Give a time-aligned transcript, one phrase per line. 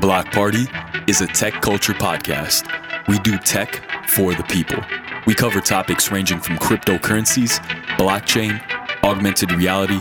[0.00, 0.66] Block Party
[1.06, 2.66] is a tech culture podcast.
[3.06, 4.82] We do tech for the people.
[5.26, 7.58] We cover topics ranging from cryptocurrencies,
[7.98, 8.62] blockchain,
[9.04, 10.00] augmented reality,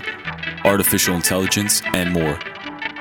[0.64, 2.40] artificial intelligence, and more.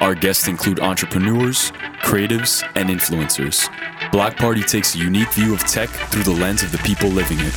[0.01, 1.71] Our guests include entrepreneurs,
[2.03, 3.71] creatives, and influencers.
[4.11, 7.39] Block Party takes a unique view of tech through the lens of the people living
[7.41, 7.55] it.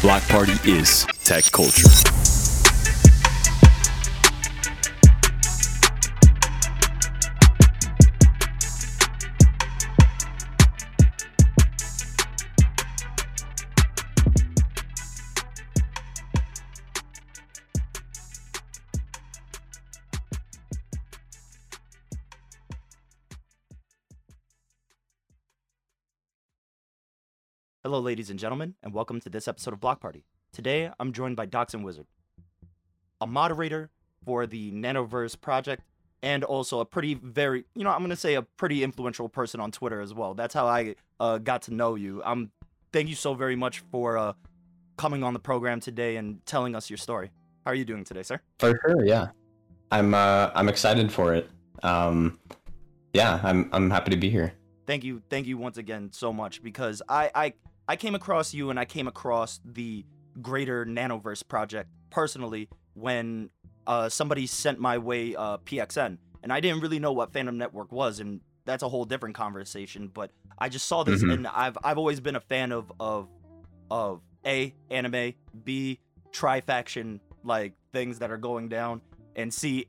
[0.00, 2.17] Block Party is tech culture.
[27.88, 30.22] Hello, ladies and gentlemen, and welcome to this episode of Block Party.
[30.52, 32.06] Today, I'm joined by Doxin Wizard,
[33.18, 33.88] a moderator
[34.26, 35.84] for the Nanoverse project,
[36.22, 39.70] and also a pretty, very, you know, I'm gonna say a pretty influential person on
[39.70, 40.34] Twitter as well.
[40.34, 42.20] That's how I uh, got to know you.
[42.26, 42.50] Um,
[42.92, 44.34] thank you so very much for uh,
[44.98, 47.30] coming on the program today and telling us your story.
[47.64, 48.38] How are you doing today, sir?
[48.58, 49.28] For sure, yeah.
[49.90, 51.48] I'm uh I'm excited for it.
[51.82, 52.38] Um
[53.14, 54.52] yeah, I'm I'm happy to be here.
[54.86, 57.54] thank you thank you once again so much because I, I
[57.88, 60.04] i came across you and i came across the
[60.40, 63.50] greater nanoverse project personally when
[63.86, 67.90] uh, somebody sent my way uh, pxn and i didn't really know what phantom network
[67.90, 71.32] was and that's a whole different conversation but i just saw this Mhm.
[71.34, 73.28] and i've i've always been a fan of of
[73.90, 75.32] of a anime
[75.64, 75.98] b
[76.32, 79.00] tri-faction like things that are going down
[79.36, 79.86] and c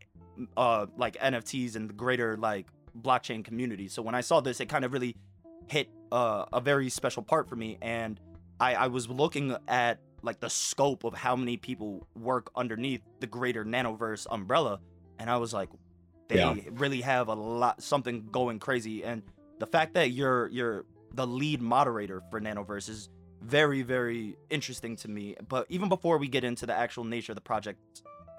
[0.57, 2.67] uh like nfts and the greater like
[2.99, 3.87] blockchain community.
[3.87, 5.15] So when I saw this, it kind of really
[5.67, 8.19] hit uh, a very special part for me, and
[8.59, 13.27] I, I was looking at like the scope of how many people work underneath the
[13.27, 14.79] greater Nanoverse umbrella,
[15.17, 15.69] and I was like,
[16.27, 16.55] they Yeah.
[16.71, 19.23] really have a lot something going crazy, and
[19.59, 23.09] the fact that you're you're the lead moderator for Nanoverse is
[23.41, 25.35] very very interesting to me.
[25.47, 27.79] But even before we get into the actual nature of the project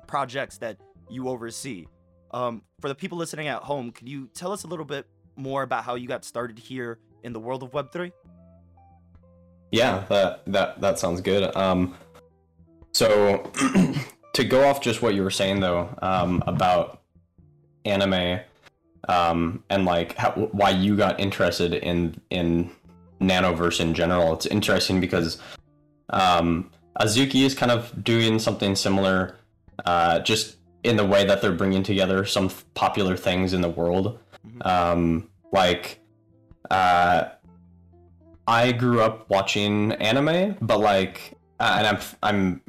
[0.07, 0.77] projects that
[1.09, 1.87] you oversee.
[2.33, 5.63] Um, for the people listening at home, could you tell us a little bit more
[5.63, 8.13] about how you got started here in the world of Web3?
[9.73, 11.55] Yeah, that that that sounds good.
[11.57, 11.97] Um
[12.93, 13.51] so
[14.35, 17.03] to go off just what you were saying though, um about
[17.85, 18.41] anime
[19.09, 22.71] um and like how, why you got interested in in
[23.21, 24.35] nanoverse in general.
[24.35, 25.39] It's interesting because
[26.11, 26.71] um
[27.01, 29.37] Azuki is kind of doing something similar
[29.85, 33.69] uh just in the way that they're bringing together some f- popular things in the
[33.69, 34.19] world.
[34.45, 34.67] Mhm.
[34.67, 36.00] Um like
[36.71, 37.31] uh
[38.51, 42.61] I grew up watching anime, but like, uh, and I'm I'm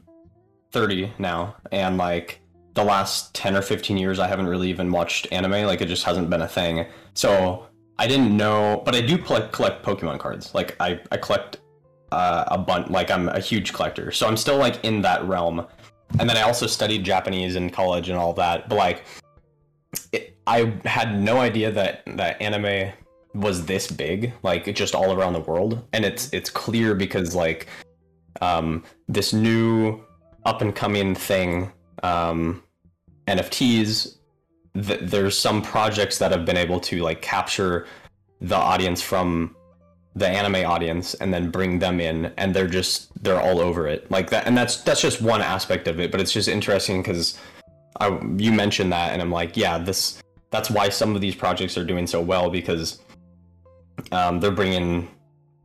[0.71, 2.39] 30 now, and like
[2.75, 5.65] the last 10 or 15 years, I haven't really even watched anime.
[5.65, 6.85] Like, it just hasn't been a thing.
[7.15, 7.65] So
[7.97, 10.53] I didn't know, but I do collect collect Pokemon cards.
[10.53, 11.57] Like, I I collect
[12.11, 12.89] uh, a bunch.
[12.89, 15.65] Like, I'm a huge collector, so I'm still like in that realm.
[16.19, 18.69] And then I also studied Japanese in college and all that.
[18.69, 19.05] But like,
[20.11, 22.91] it, I had no idea that that anime
[23.33, 25.85] was this big like just all around the world.
[25.93, 27.67] And it's it's clear because like
[28.41, 30.01] um this new
[30.45, 31.71] up and coming thing
[32.03, 32.63] um
[33.27, 34.15] nfts
[34.73, 37.85] th- there's some projects that have been able to like capture
[38.39, 39.55] the audience from
[40.15, 44.09] the anime audience and then bring them in and they're just they're all over it.
[44.11, 47.37] Like that and that's that's just one aspect of it but it's just interesting because
[47.99, 51.77] I, you mentioned that and i'm like yeah this that's why some of these projects
[51.77, 52.99] are doing so well because
[54.11, 55.07] um, they're bringing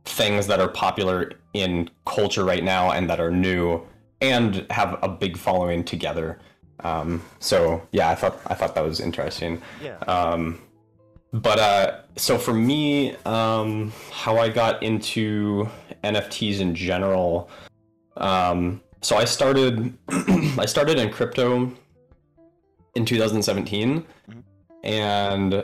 [0.05, 3.81] things that are popular in culture right now and that are new
[4.21, 6.39] and have a big following together.
[6.83, 9.61] Um, so yeah, I thought I thought that was interesting.
[9.83, 9.97] Yeah.
[10.07, 10.61] Um,
[11.33, 15.67] but uh, so for me, um, how I got into
[16.03, 17.49] NFTs in general,
[18.15, 19.93] um, so I started
[20.57, 21.71] I started in crypto
[22.95, 24.43] in 2017, Mhm.
[24.83, 25.63] and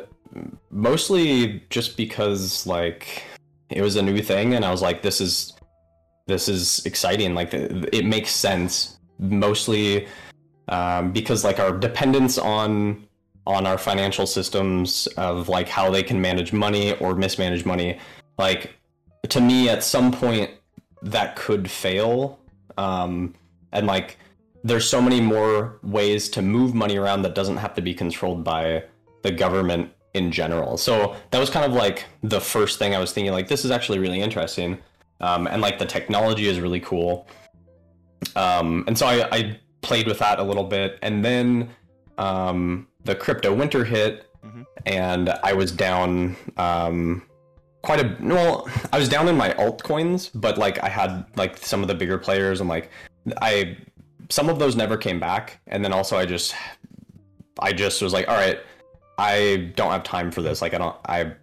[0.69, 3.23] mostly just because like
[3.69, 5.53] it was a new thing, and I was like, this is
[6.27, 7.35] this is exciting.
[7.35, 8.99] Like it makes sense.
[9.19, 10.07] Mostly
[10.67, 13.05] um, because like our dependence on
[13.45, 17.99] on our financial systems of like how they can manage money or mismanage money
[18.37, 18.73] like
[19.27, 20.49] to me at some point
[21.01, 22.39] that could fail
[22.77, 23.33] um,
[23.73, 24.17] and like
[24.63, 28.45] there's so many more ways to move money around that doesn't have to be controlled
[28.45, 28.81] by
[29.23, 33.11] the government in general so that was kind of like the first thing i was
[33.11, 34.77] thinking like this is actually really interesting
[35.21, 37.27] um, and like the technology is really cool
[38.35, 41.69] um, and so I, I played with that a little bit and then
[42.17, 44.65] um, the crypto winter hit Mhm.
[44.85, 47.23] and I was down um,
[47.81, 48.67] quite a well.
[48.91, 52.17] I was down in my altcoins, but like I had like some of the bigger
[52.17, 52.89] players, and like
[53.41, 53.77] I
[54.29, 56.55] some of those never came back, and then also I just
[57.59, 58.59] I just was like, all right,
[59.17, 60.61] I don't have time for this.
[60.61, 61.33] Like I don't I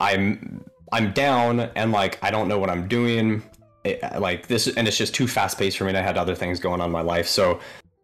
[0.00, 3.42] I'm I'm down and like I don't know what I'm doing.
[3.84, 6.34] It, like this and it's just too fast paced for me and I had other
[6.34, 7.28] things going on in my life.
[7.28, 7.60] So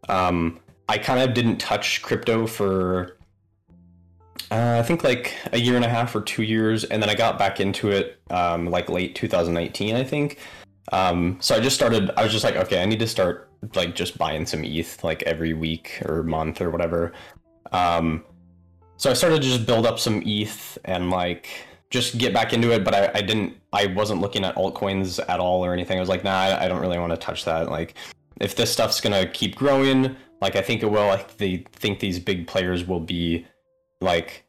[0.08, 3.16] um I kind of didn't touch crypto for
[4.50, 7.14] uh, I think like a year and a half or two years, and then I
[7.14, 10.38] got back into it um, like late 2019, I think.
[10.92, 12.10] Um, so I just started.
[12.16, 15.22] I was just like, okay, I need to start like just buying some ETH like
[15.22, 17.12] every week or month or whatever.
[17.70, 18.24] Um,
[19.00, 21.48] so I started to just build up some ETH and like
[21.88, 22.84] just get back into it.
[22.84, 23.56] But I, I didn't.
[23.72, 25.96] I wasn't looking at altcoins at all or anything.
[25.96, 27.70] I was like, nah, I, I don't really want to touch that.
[27.70, 27.94] Like,
[28.42, 31.08] if this stuff's gonna keep growing, like I think it will.
[31.08, 33.46] I they think these big players will be
[34.02, 34.44] like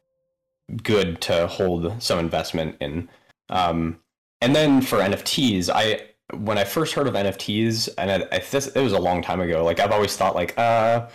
[0.82, 3.08] good to hold some investment in.
[3.48, 4.00] Um,
[4.42, 8.66] and then for NFTs, I when I first heard of NFTs, and I, I, this
[8.66, 9.64] it was a long time ago.
[9.64, 11.08] Like I've always thought, like uh,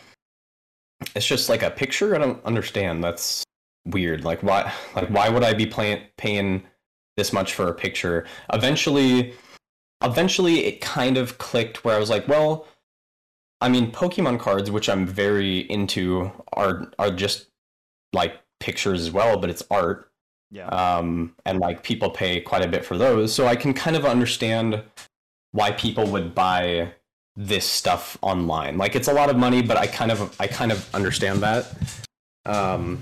[1.15, 2.15] it's just like a picture.
[2.15, 3.03] I don't understand.
[3.03, 3.43] That's
[3.85, 4.23] weird.
[4.23, 4.71] Like why?
[4.95, 6.63] Like why would I be playing paying
[7.15, 8.25] this much for a picture?
[8.53, 9.33] Eventually,
[10.03, 12.67] eventually, it kind of clicked where I was like, well.
[13.59, 17.47] I mean, Pokemon cards, which I'm very into, are are just
[18.13, 20.11] like pictures as well, but it's art.
[20.51, 20.67] Yeah.
[20.67, 24.05] Um, and like people pay quite a bit for those, so I can kind of
[24.05, 24.83] understand
[25.53, 26.93] why people would buy
[27.37, 28.77] this stuff online.
[28.77, 31.71] Like it's a lot of money, but I kind of I kind of understand that.
[32.45, 32.99] Um,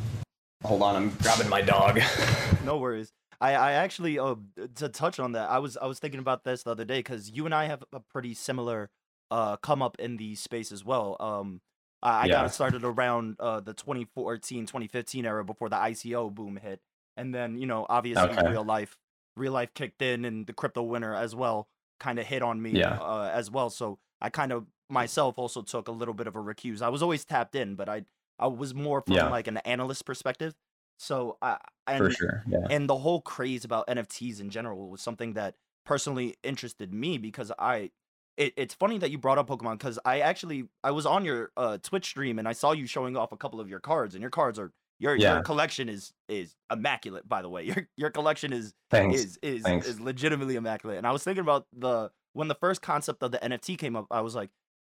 [0.64, 2.00] hold on, I'm grabbing my dog.
[2.66, 3.12] no worries.
[3.40, 4.36] I, I actually uh,
[4.76, 7.32] to touch on that, I was I was thinking about this the other day because
[7.32, 8.90] you and I have a pretty similar
[9.32, 11.16] uh come up in the space as well.
[11.20, 11.62] Um,
[12.04, 12.42] I, I Yeah.
[12.44, 16.82] got started around uh the 2014 2015 era before the ICO boom hit,
[17.16, 18.50] and then you know obviously Okay.
[18.50, 18.98] real life
[19.38, 21.68] real life kicked in and the crypto winter as well
[22.00, 22.98] kind of hit on me Yeah.
[23.00, 23.70] uh, as well.
[23.70, 26.82] So I kind of myself also took a little bit of a recuse.
[26.82, 28.06] I was always tapped in, but I
[28.40, 29.30] I was more from Yeah.
[29.30, 30.54] like an analyst perspective.
[30.98, 31.58] So I
[31.88, 32.44] and For sure.
[32.48, 32.68] Yeah.
[32.70, 37.52] and the whole craze about NFTs in general was something that personally interested me because
[37.60, 37.92] I
[38.38, 41.52] it, it's funny that you brought up Pokemon because I actually I was on your
[41.58, 44.22] uh, Twitch stream and I saw you showing off a couple of your cards and
[44.22, 45.36] your cards are your Yeah.
[45.36, 49.20] your collection is is immaculate by the way your your collection is Thanks.
[49.22, 49.88] is is Thanks.
[49.88, 53.40] is legitimately immaculate and I was thinking about the when the first concept of the
[53.40, 54.52] NFT came up I was like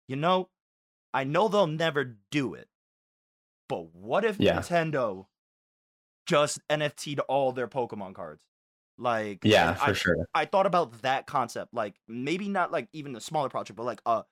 [0.08, 0.48] you know
[1.14, 2.68] I know they'll never do it
[3.68, 4.60] but what if Yeah.
[4.60, 5.26] Nintendo
[6.26, 8.42] just NFT'd all their Pokemon cards.
[8.98, 10.16] Like yeah, for I, sure.
[10.34, 14.00] I thought about that concept, like maybe not like even a smaller project, but like
[14.06, 14.22] uh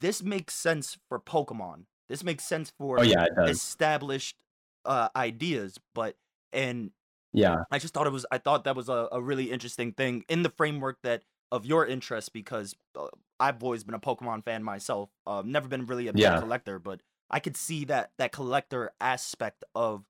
[0.00, 1.84] this makes sense for Pokemon.
[2.08, 4.42] This makes sense for Oh yeah, established
[4.84, 6.16] uh ideas, but
[6.52, 6.90] and
[7.32, 7.58] Yeah.
[7.70, 10.42] I just thought it was I thought that was a, a really interesting thing in
[10.42, 13.06] the framework that of your interest because uh,
[13.40, 15.10] I've always been a Pokemon fan myself.
[15.26, 16.38] Uh, never been really a big Yeah.
[16.40, 17.00] collector, but
[17.30, 20.04] I could see that that collector aspect of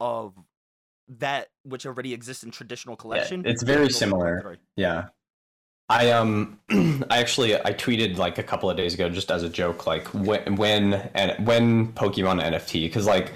[0.00, 0.34] of
[1.08, 3.44] that which already exists in traditional collection.
[3.46, 4.40] it's very being able to similar.
[4.40, 4.56] through.
[4.76, 5.08] Yeah.
[5.88, 9.48] I um I actually I tweeted like a couple of days ago just as a
[9.48, 13.32] joke like when when and when Pokemon NFT because like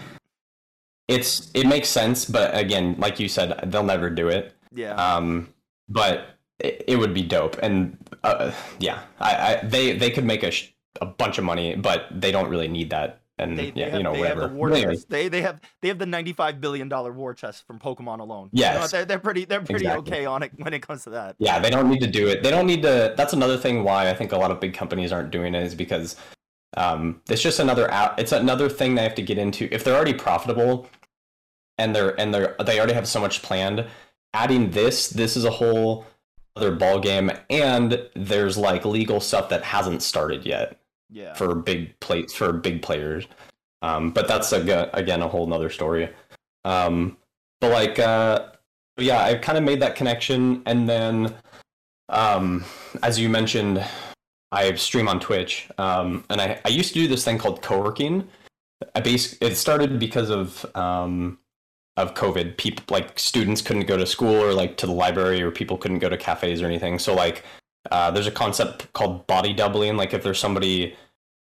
[1.08, 5.52] it's it makes sense but again like you said they'll never do it Yeah, um
[5.88, 10.42] but it, it would be dope and uh, yeah I, I they they could make
[10.42, 13.80] a sh- a bunch of money but they don't really need that and they, they
[13.80, 15.10] yeah have, you know they whatever have the war anyway, chest.
[15.10, 18.48] They they have they have the ninety five billion dollar war chest from Pokemon alone.
[18.52, 20.12] You know, they're, they're pretty they're pretty Exactly.
[20.12, 21.36] okay on it when it comes to that.
[21.38, 22.42] Yeah, they don't need to do it.
[22.42, 23.14] They don't need to.
[23.16, 25.74] That's another thing why I think a lot of big companies aren't doing it is
[25.74, 26.16] because
[26.76, 28.18] um, it's just another out.
[28.18, 29.68] It's another thing they have to get into.
[29.72, 30.88] If they're already profitable
[31.76, 33.86] and they're and they're they already have so much planned,
[34.32, 36.06] adding this this is a whole
[36.56, 37.30] other ball game.
[37.50, 40.78] And there's like legal stuff that hasn't started yet
[41.10, 43.26] Yeah, for big plates for big players.
[43.82, 46.08] Um, but that's aga again a whole nother story.
[46.64, 47.16] Um,
[47.60, 48.46] but like, uh,
[48.98, 51.34] yeah, I kind of made that connection, and then,
[52.08, 52.64] um,
[53.02, 53.84] as you mentioned,
[54.50, 58.26] I stream on Twitch, um, and I, I used to do this thing called co-working.
[58.94, 61.38] I base it started because of um,
[61.96, 62.56] of COVID.
[62.56, 65.98] People like students couldn't go to school or like to the library, or people couldn't
[65.98, 66.98] go to cafes or anything.
[66.98, 67.44] So like,
[67.90, 69.96] uh, there's a concept called body doubling.
[69.96, 70.96] Like if there's somebody,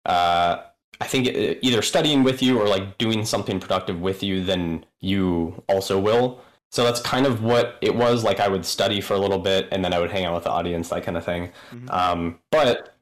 [0.06, 0.62] uh,
[1.00, 4.84] I think uh, either studying with you or like doing something productive with you, then
[5.00, 6.40] you also will.
[6.70, 8.24] So that's kind of what it was.
[8.24, 10.44] Like I would study for a little bit and then I would hang out with
[10.44, 11.50] the audience, that kind of thing.
[11.72, 11.90] Mhm.
[11.90, 12.94] Um, but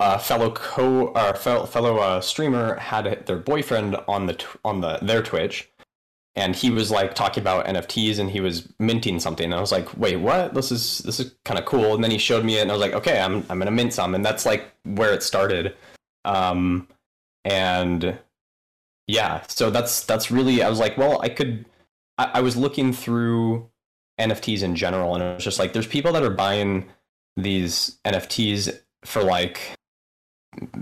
[0.00, 4.98] a fellow co or fellow, fellow uh, streamer had their boyfriend on the on the
[5.02, 5.70] their Twitch,
[6.34, 9.44] and he was like talking about NFTs and he was minting something.
[9.44, 10.54] And I was like, wait, what?
[10.54, 11.94] This is this is kind of cool.
[11.94, 13.92] And then he showed me it, and I was like, okay, I'm I'm gonna mint
[13.92, 15.76] some, and that's like where it started.
[16.24, 16.88] Um,
[17.44, 18.18] and
[19.06, 21.66] yeah, so that's that's really I was like, well, I could.
[22.18, 23.68] I, I was looking through
[24.18, 26.88] NFTs in general, and it was just like, there's people that are buying
[27.36, 29.74] these NFTs for like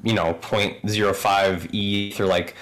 [0.03, 2.55] you know 0.05 ETH or like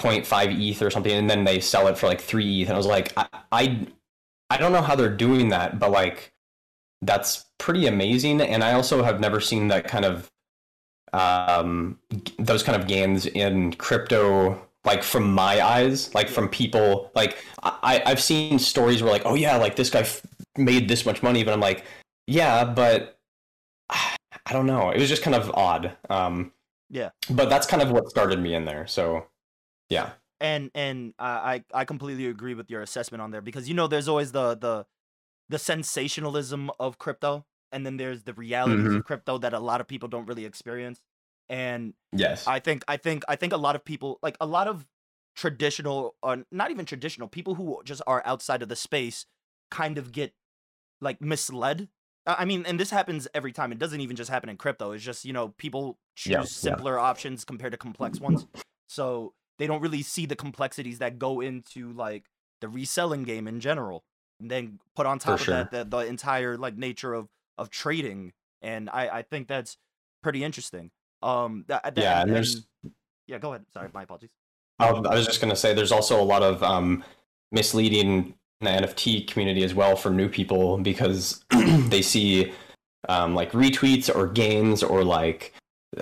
[0.00, 2.68] 0.5 ETH or something, and then they sell it for like three ETH.
[2.68, 3.86] And I was like, I, I,
[4.50, 6.32] I don't know how they're doing that, but like,
[7.02, 8.40] that's pretty amazing.
[8.40, 10.30] And I also have never seen that kind of,
[11.12, 11.98] um,
[12.38, 17.10] those kind of gains in crypto, like from my eyes, like from people.
[17.14, 20.22] Like I, I've seen stories where like, oh yeah, like this guy f-
[20.56, 21.84] made this much money, but I'm like,
[22.26, 23.18] yeah, but
[23.90, 24.90] I don't know.
[24.90, 25.96] It was just kind of odd.
[26.08, 26.52] Um,
[26.90, 27.10] Yeah.
[27.30, 28.86] But that's kind of what started me in there.
[28.86, 29.26] So,
[29.90, 30.14] yeah.
[30.40, 34.08] and and I I completely agree with your assessment on there because you know there's
[34.08, 34.86] always the the
[35.48, 38.96] the sensationalism of crypto and then there's the realities Mhm.
[38.96, 41.00] of crypto that a lot of people don't really experience
[41.48, 42.46] and Yes.
[42.46, 44.86] I think I think I think a lot of people like a lot of
[45.36, 49.26] traditional or not even traditional people who just are outside of the space
[49.70, 50.34] kind of get
[51.00, 51.88] like misled.
[52.26, 53.72] I mean, and this happens every time.
[53.72, 54.92] It doesn't even just happen in crypto.
[54.92, 56.76] It's just, you know, people choose Yeah, yeah.
[56.78, 58.46] simpler options compared to complex ones.
[58.88, 62.24] So they don't really see the complexities that go into like
[62.62, 64.02] the reselling game in general.
[64.40, 65.54] And then put on top of sure.
[65.54, 68.32] that the, the entire like nature of of trading.
[68.62, 69.76] And I I think that's
[70.22, 70.90] pretty interesting.
[71.22, 72.66] Um that, that- Yeah, and there's-
[73.26, 73.66] yeah, go ahead.
[73.72, 74.30] Sorry, my apologies.
[74.80, 77.04] I I was just going to say there's also a lot of um,
[77.52, 82.52] misleading in the NFT community as well for new people because they see
[83.08, 85.52] um, like retweets or gains or like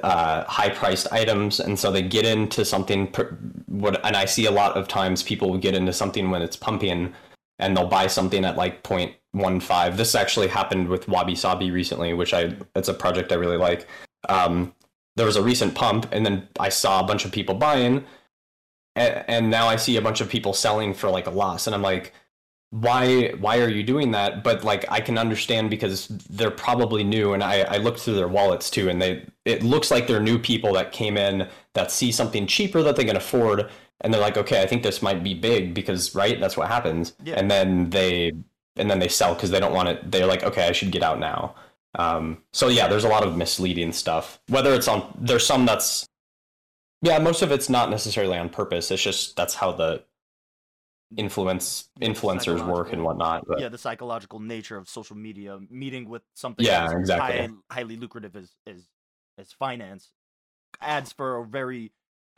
[0.02, 1.60] uh, high priced items.
[1.60, 3.08] And so they get into something.
[3.08, 6.56] Per- what, and I see a lot of times people get into something when it's
[6.56, 7.14] pumping
[7.58, 9.96] and they'll buy something at like 0.15.
[9.96, 13.86] This actually happened with Wabi Sabi recently, which I, it's a project I really like.
[14.28, 14.74] Um,
[15.16, 18.04] there was a recent pump and then I saw a bunch of people buying
[18.98, 21.74] and, and now I see a bunch of people selling for like a loss, and
[21.74, 22.12] I'm like,
[22.70, 24.44] why why are you doing that?
[24.44, 28.28] But like I can understand because they're probably new, and I I looked through their
[28.28, 32.12] wallets too, and they it looks like they're new people that came in that see
[32.12, 33.70] something cheaper that they can afford,
[34.02, 37.14] and they're like, okay, I think this might be big because right, that's what happens,
[37.24, 37.36] Yeah.
[37.36, 38.32] and then they
[38.76, 40.10] and then they sell because they don't want it.
[40.10, 41.54] They're like, okay, I should get out now.
[41.94, 44.40] Um, so yeah, there's a lot of misleading stuff.
[44.48, 46.06] Whether it's on, there's some that's
[47.02, 48.90] yeah, most of it's not necessarily on purpose.
[48.90, 50.02] It's just that's how the
[51.16, 53.44] influence influencers work and whatnot.
[53.46, 57.38] But yeah, the psychological nature of social media, meeting with something Yeah, exactly.
[57.38, 58.88] high, highly lucrative as as
[59.38, 60.12] as finance,
[60.80, 61.92] adds for a very.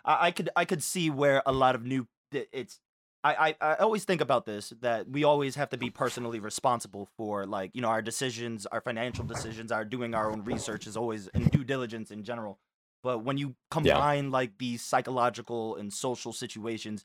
[0.04, 2.80] I, I could I could see where a lot of new it's.
[3.22, 7.06] I, I I always think about this that we always have to be personally responsible
[7.18, 10.96] for like you know our decisions, our financial decisions, our doing our own research is
[10.96, 12.58] always and due diligence in general.
[13.02, 17.04] But when you combine like these psychological and social situations,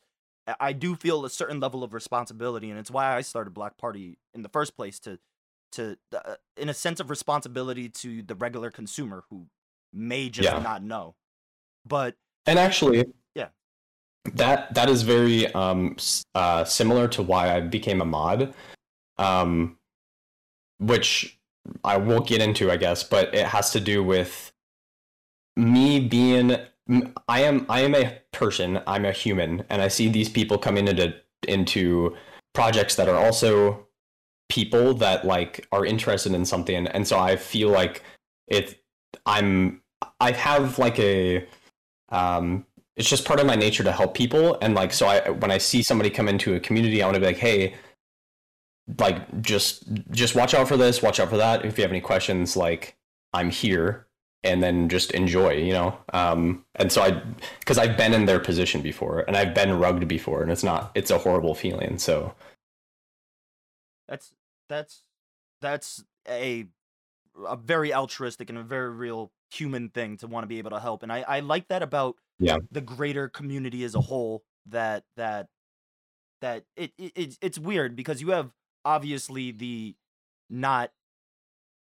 [0.60, 4.18] I- do feel a certain level of responsibility, and it's why I started Block Party
[4.34, 5.20] in the first place to,
[5.74, 9.48] to, uh, in a sense of responsibility to the regular consumer who
[9.92, 10.60] may just Yeah.
[10.60, 11.16] not know.
[11.86, 13.50] But and actually, Yeah.
[14.34, 15.96] that that is very um
[16.36, 18.54] uh similar to why I became a mod,
[19.18, 19.78] um,
[20.80, 21.40] which
[21.84, 24.52] I won't get into, I guess, but it has to do with
[25.56, 26.58] me being
[27.28, 30.88] I am I am a person, I'm a human, and I see these people coming
[30.88, 31.16] into
[31.48, 32.16] into
[32.54, 33.88] projects that are also
[34.50, 38.04] people that like are interested in something, and so I feel like
[38.48, 38.82] it.
[39.26, 39.82] I'm
[40.20, 41.48] I have like a
[42.10, 42.66] um.
[42.98, 45.58] It's just part of my nature to help people, and like so, I when I
[45.58, 47.76] see somebody come into a community, I want to be like, hey,
[49.00, 51.66] like just just watch out for this, watch out for that.
[51.66, 52.96] If you have any questions, like
[53.34, 54.08] I'm here
[54.44, 55.98] and then just enjoy, you know.
[56.14, 57.22] Um, and so I,
[57.60, 60.92] because I've been in their position before, and I've been rugged before, and it's not,
[60.96, 61.98] it's a horrible feeling.
[61.98, 62.36] So
[64.08, 64.34] that's
[64.70, 65.04] that's
[65.62, 66.68] that's a
[67.48, 70.80] a very altruistic and a very real human thing to want to be able to
[70.80, 72.58] help, and I I like that about Yeah.
[72.72, 74.44] the greater community as a whole.
[74.68, 75.48] That that
[76.42, 78.52] that it, it it's it's weird because you have
[78.84, 79.96] obviously the
[80.50, 80.92] not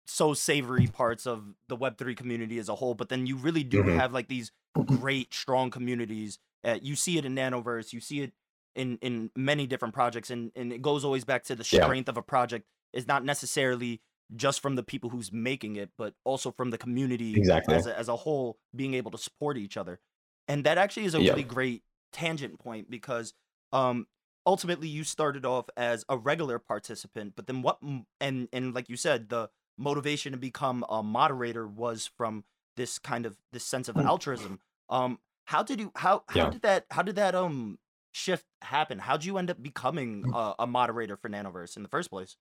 [0.08, 3.84] so savory parts of the web3 community as a whole but then you really do
[3.84, 3.98] Mhm.
[3.98, 4.52] have like these
[4.86, 8.32] great strong communities uh, you see it in nanoverse you see it
[8.74, 11.94] in in many different projects and and it goes always back to the Yeah.
[11.94, 14.00] strength of a project is not necessarily
[14.36, 17.78] just from the people who's making it, but also from the community Exactly.
[17.78, 20.00] as a, as a whole being able to support each other.
[20.46, 21.22] And that actually is a Yep.
[21.22, 23.34] really great tangent point because
[23.72, 24.06] um
[24.46, 27.78] ultimately you started off as a regular participant, but then what
[28.20, 32.44] and and like you said, the motivation to become a moderator was from
[32.76, 34.06] this kind of this sense of Mm.
[34.06, 34.60] altruism.
[34.88, 36.50] Um how did you how how Yeah.
[36.50, 37.78] did that how did that um
[38.12, 38.98] shift happen?
[38.98, 40.34] How did you end up becoming Mm.
[40.34, 42.36] a, a moderator for Nanoverse in the first place?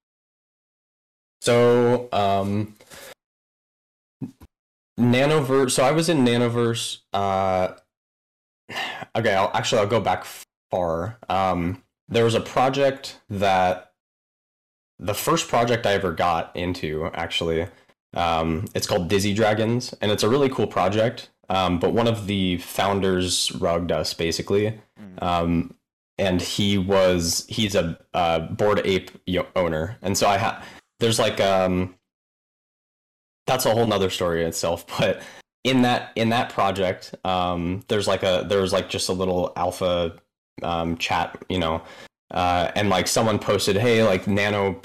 [1.42, 2.76] So, um,
[5.00, 5.72] Nanoverse.
[5.72, 7.00] So I was in Nanoverse.
[7.14, 7.74] Uh,
[9.16, 10.26] okay, I'll, actually I'll go back
[10.72, 11.20] far.
[11.30, 13.94] Um, there was a project that
[15.00, 17.68] the first project I ever got into actually.
[18.14, 21.30] Um, it's called Dizzy Dragons, and it's a really cool project.
[21.50, 24.80] Um, but one of the founders rugged us basically.
[25.00, 25.24] Mm.
[25.24, 25.74] Um,
[26.18, 30.64] and he was he's a uh, Bored Ape yo- owner, and so I had
[31.00, 31.96] there's like um
[33.46, 35.22] that's a whole nother story in itself but
[35.64, 39.52] in that in that project um there's like a there was like just a little
[39.56, 40.16] alpha
[40.64, 41.82] um chat you know
[42.32, 44.82] uh and like someone posted hey like nano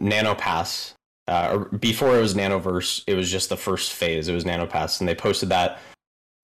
[0.00, 0.94] nano pass.
[1.28, 4.28] Uh or before it was nanoverse it was just the first phase.
[4.28, 5.78] It was nanopass and they posted that.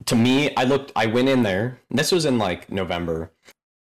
[0.07, 1.81] To me i looked i went in there.
[1.91, 3.33] This was in like november.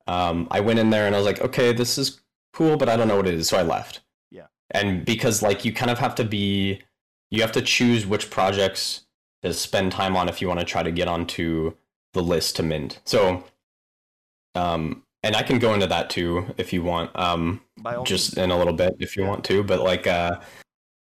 [0.07, 2.21] Um i went in there and i was like okay this is
[2.55, 4.01] cool but i don't know what it is so i left.
[4.31, 4.47] Yeah.
[4.71, 6.81] and because like you kind of have to be
[7.31, 9.05] you have to choose which projects
[9.43, 11.75] to spend time on if you want to try to get onto
[12.15, 13.01] the list to mint.
[13.05, 13.45] So
[14.55, 17.61] um and i can go into that too if you want um
[18.05, 18.45] just means.
[18.45, 20.39] in a little bit if you want to but like uh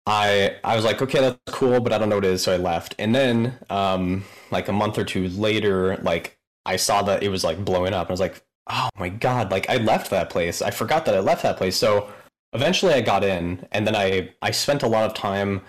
[0.06, 2.52] i i was like okay that's cool but i don't know what it is so
[2.52, 2.94] i left.
[2.98, 7.44] And then um like a month or two later like i saw that it was
[7.44, 8.08] like blowing up.
[8.08, 10.62] I was like oh my god like i left that place.
[10.62, 11.76] I forgot that i left that place.
[11.76, 12.08] So
[12.52, 15.60] eventually i got in and then i i spent a lot of time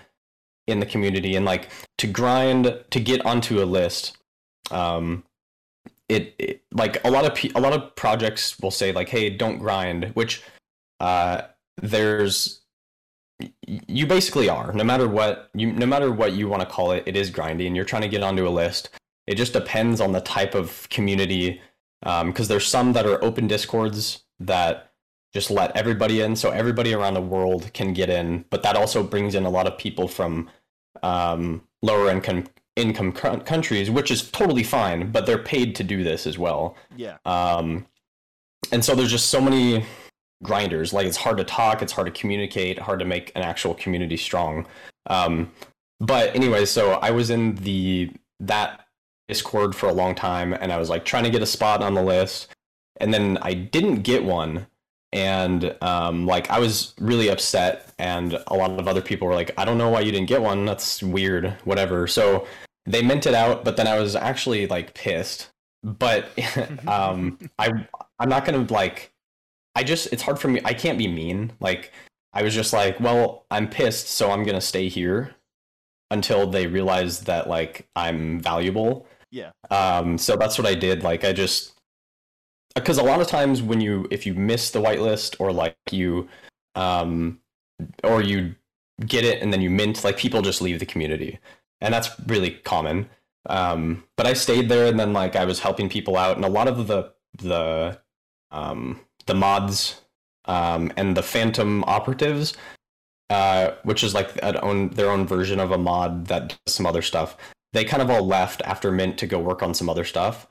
[0.66, 4.16] in the community and like to grind to get onto a list
[4.70, 5.22] um
[6.12, 9.30] it, it like a lot of pe- a lot of projects will say like hey
[9.30, 10.42] don't grind which
[11.00, 11.42] uh
[11.80, 12.62] there's
[13.66, 14.72] you basically are.
[14.72, 17.66] No matter what you no matter what you want to call it it is grindy
[17.66, 18.90] and you're trying to get onto a list.
[19.26, 21.60] It just depends on the type of community
[22.00, 24.92] because there's some that are open discords that
[25.32, 29.02] just let everybody in so everybody around the world can get in but that also
[29.02, 30.50] brings in a lot of people from
[31.04, 32.44] um, lower income
[32.76, 36.76] income co- countries which is totally fine but they're paid to do this as well.
[36.96, 37.18] Yeah.
[37.24, 37.86] um,
[38.70, 39.84] and so there's just so many
[40.42, 40.92] grinders.
[40.92, 44.16] Like it's hard to talk it's hard to communicate hard to make an actual community
[44.16, 44.66] strong.
[45.06, 45.52] Um,
[46.02, 48.86] but anyway so i was in the that
[49.28, 51.94] discord for a long time and i was like trying to get a spot on
[51.94, 52.48] the list
[53.00, 54.66] and then i didn't get one
[55.12, 59.50] and um, like i was really upset and a lot of other people were like
[59.58, 60.64] i don't know why you didn't get one.
[60.64, 61.56] That's weird.
[61.64, 62.06] Whatever.
[62.06, 62.46] So
[62.86, 65.50] they minted out but then i was actually like pissed.
[65.84, 66.28] But
[66.86, 67.70] um i
[68.18, 69.12] i'm not gonna like
[69.74, 71.52] i just it's hard for me i can't be mean.
[71.60, 71.92] Like
[72.32, 75.34] i was just like well i'm pissed so i'm gonna stay here
[76.10, 79.06] until they realize that like i'm valuable.
[79.30, 79.50] Yeah.
[79.70, 81.02] um so that's what i did.
[81.02, 81.74] Like i just
[82.74, 86.28] because a lot of times when you if you miss the whitelist or like you
[86.74, 87.40] um
[88.04, 88.54] or you
[89.06, 91.38] get it and then you mint like people just leave the community.
[91.80, 93.08] And that's really common.
[93.46, 96.48] Um but i stayed there and then like i was helping people out and a
[96.48, 97.98] lot of the the
[98.52, 100.00] um the mods
[100.44, 102.54] um and the phantom operatives
[103.30, 106.86] uh which is like an own their own version of a mod that does some
[106.86, 107.36] other stuff
[107.72, 110.46] they kind of all left after mint to go work on some other stuff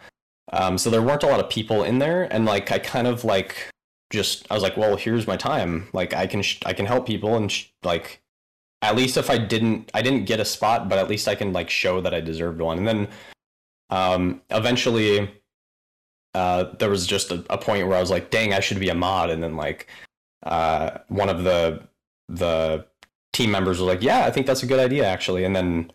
[0.51, 3.23] um so there weren't a lot of people in there and like i kind of
[3.23, 3.69] like
[4.11, 7.05] just i was like well here's my time like i can sh- i can help
[7.05, 8.21] people and sh- like
[8.81, 11.53] at least if I didn't I didn't get a spot, but at least I can
[11.53, 12.77] like show that I deserved one.
[12.79, 13.07] And then
[13.89, 15.29] um eventually
[16.33, 18.89] uh there was just a, a point where I was like, dang, I should be
[18.89, 19.87] a mod and then like
[20.43, 21.83] uh one of the
[22.29, 22.85] the
[23.33, 25.91] team members was like, Yeah, I think that's a good idea actually and then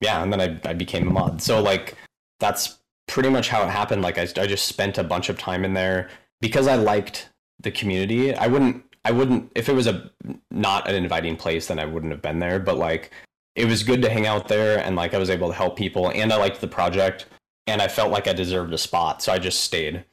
[0.00, 1.42] yeah, and then I I became a mod.
[1.42, 1.96] So like
[2.40, 4.02] that's pretty much how it happened.
[4.02, 6.08] Like I I just spent a bunch of time in there
[6.40, 8.34] because I liked the community.
[8.34, 10.10] I wouldn't I wouldn't if it was a
[10.50, 13.10] not an inviting place then I wouldn't have been there, but like
[13.56, 16.10] it was good to hang out there and like I was able to help people
[16.10, 17.26] and I liked the project
[17.66, 20.04] and I felt like I deserved a spot, so I just stayed.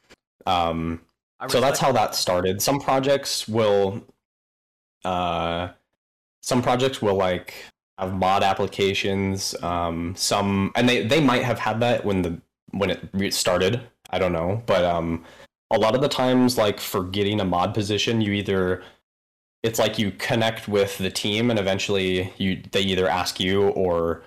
[0.46, 1.02] Um
[1.48, 2.62] so that's how that started.
[2.62, 4.02] Some projects will
[5.04, 5.68] uh
[6.42, 7.54] some projects will like
[7.98, 12.40] have mod applications, um some and they they might have had that when the
[12.72, 13.80] when it started.
[14.10, 15.24] I don't know, but um
[15.72, 18.82] a lot of the times like for getting a mod position, you either
[19.62, 24.22] it's like you connect with the team and eventually you they either ask you or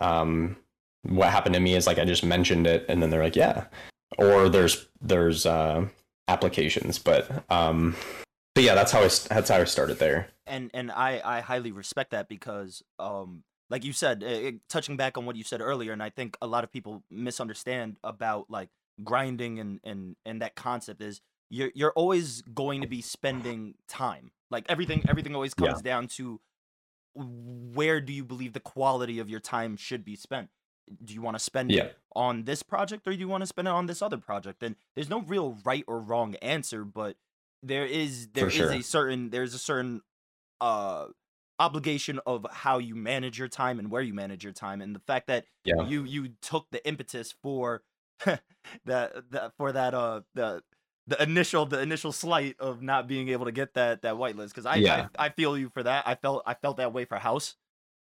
[0.00, 0.56] um
[1.02, 3.66] what happened to me is like I just mentioned it and then they're like yeah
[4.18, 5.86] or there's there's uh
[6.26, 7.94] applications but um
[8.56, 11.70] but yeah that's how I that's how I started there and and I I highly
[11.70, 15.92] respect that because um like you said it, touching back on what you said earlier
[15.92, 18.68] and I think a lot of people misunderstand about like
[19.04, 24.30] grinding and and and that concept is you're you're always going to be spending time
[24.50, 25.90] like everything everything always comes Yeah.
[25.92, 26.40] down to
[27.14, 30.48] where do you believe the quality of your time should be spent
[31.04, 31.84] do you want to spend Yeah.
[31.84, 34.62] it on this project or do you want to spend it on this other project
[34.62, 37.16] and there's no real right or wrong answer but
[37.62, 38.70] there is there is sure.
[38.72, 40.02] a certain there's a certain
[40.60, 41.06] uh
[41.58, 45.00] obligation of how you manage your time and where you manage your time and the
[45.06, 47.82] fact that yeah you you took the impetus for
[48.84, 50.62] that that for that uh the
[51.06, 54.66] the initial the initial slight of not being able to get that that whitelist because
[54.66, 55.08] I, Yeah.
[55.18, 57.56] I I feel you for that I felt I felt that way for House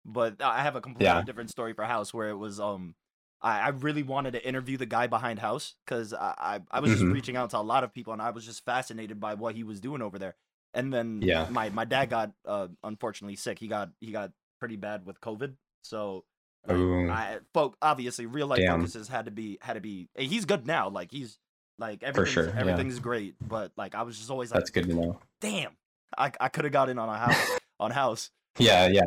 [0.04, 1.22] but I have a completely Yeah.
[1.22, 2.96] different story for House where it was um
[3.40, 6.92] I, I really wanted to interview the guy behind House because I, I I was
[6.92, 7.14] just Mhm.
[7.14, 9.64] reaching out to a lot of people and I was just fascinated by what he
[9.64, 10.36] was doing over there
[10.74, 11.46] and then Yeah.
[11.50, 13.58] my my dad got uh unfortunately sick.
[13.58, 15.54] He got he got pretty bad with COVID.
[15.82, 16.24] So
[16.66, 16.76] like,
[17.10, 18.80] I folk obviously real life Damn.
[18.80, 20.88] focuses had to be had to be he's good now.
[20.88, 21.38] Like he's
[21.78, 22.60] like everything's, sure, yeah.
[22.60, 23.34] everything's great.
[23.46, 25.18] But like I was just always like that's good to know.
[25.40, 25.72] Damn
[26.16, 28.30] I I could have got in on a house on house.
[28.58, 29.02] Yeah yeah.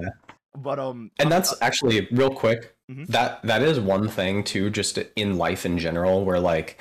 [0.55, 3.07] But um and uh, that's actually real quick Mhm.
[3.07, 6.79] that that is one thing too just in life in general where like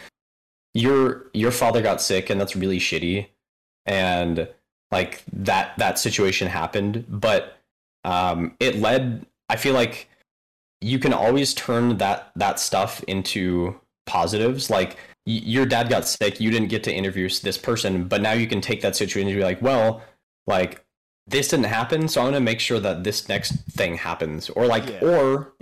[0.75, 3.29] your your father got sick and that's really shitty.
[3.87, 4.49] And
[4.91, 7.59] like that that situation happened but
[8.05, 10.09] um it led i feel like
[10.81, 14.91] you can always turn that that stuff into positives like
[15.27, 18.47] y- your dad got sick you didn't get to interview this person but now you
[18.47, 20.03] can take that situation and be like well
[20.47, 20.85] like
[21.27, 24.67] this didn't happen so i'm going to make sure that this next thing happens or
[24.67, 25.01] like Yeah.
[25.01, 25.53] or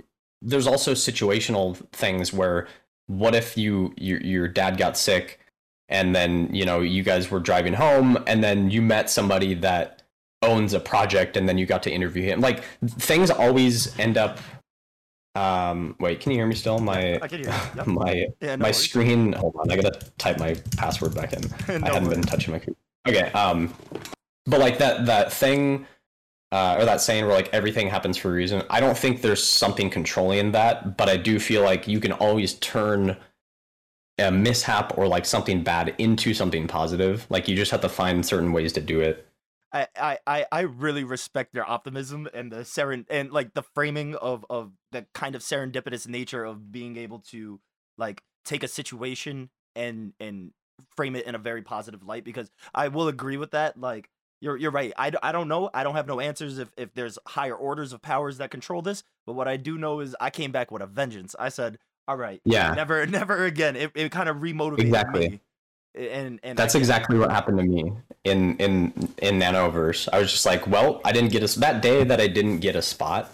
[0.41, 2.67] there's also situational things where
[3.07, 5.39] what if you your, your dad got sick
[5.89, 10.01] and then you know you guys were driving home and then you met somebody that
[10.41, 14.39] owns a project and then you got to interview him like things always end up
[15.35, 17.59] um wait can you hear me still my I can hear you.
[17.75, 17.87] Yep.
[17.87, 18.77] my yeah no my worries.
[18.77, 21.41] screen hold on i gotta type my password back in
[21.81, 22.61] No I haven't been touching my.
[23.07, 23.71] Okay, um,
[24.45, 25.85] but like that that thing,
[26.51, 28.63] uh, or that saying where like everything happens for a reason.
[28.69, 32.55] I don't think there's something controlling that, but I do feel like you can always
[32.55, 33.15] turn
[34.17, 37.25] a mishap or like something bad into something positive.
[37.29, 39.27] Like you just have to find certain ways to do it.
[39.73, 44.45] I, I, I, really respect their optimism and the seren and like the framing of,
[44.49, 47.59] of the kind of serendipitous nature of being able to
[47.97, 50.51] like take a situation and and
[50.95, 54.55] frame it in a very positive light because I will agree with that like you're
[54.55, 57.55] you're right I, I don't know I don't have no answers if if there's higher
[57.55, 60.71] orders of powers that control this but what I do know is I came back
[60.71, 64.37] with a vengeance I said all right Yeah, never never again it, it kind of
[64.37, 65.29] remotivated Exactly.
[65.29, 65.39] me
[65.95, 67.93] and and that's exactly what happened to me
[68.25, 70.09] in in in Nanoverse.
[70.11, 72.75] I was just like, well, I didn't get a that day that I didn't get
[72.75, 73.31] a spot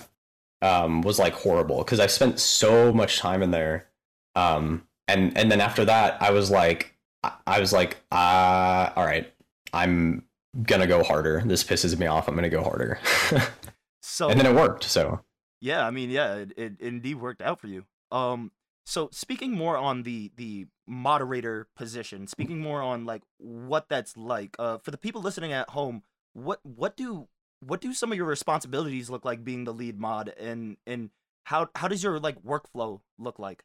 [0.61, 3.87] um, was like horrible because I spent so much time in there,
[4.35, 9.05] um, and and then after that, I was like, I, I was like, uh, all
[9.05, 9.31] right,
[9.73, 10.23] I'm
[10.61, 11.41] gonna go harder.
[11.43, 12.27] This pisses me off.
[12.27, 12.99] I'm gonna go harder,
[14.01, 14.83] so and then it worked.
[14.83, 15.21] So
[15.61, 17.85] Yeah, I mean, yeah, it, it indeed worked out for you.
[18.11, 18.51] Um,
[18.85, 24.55] so speaking more on the the moderator position, speaking more on like what that's like,
[24.59, 27.27] uh, for the people listening at home, what what do
[27.61, 31.11] what do some of your responsibilities look like being the lead mod, and and
[31.45, 33.63] how how does your like workflow look like?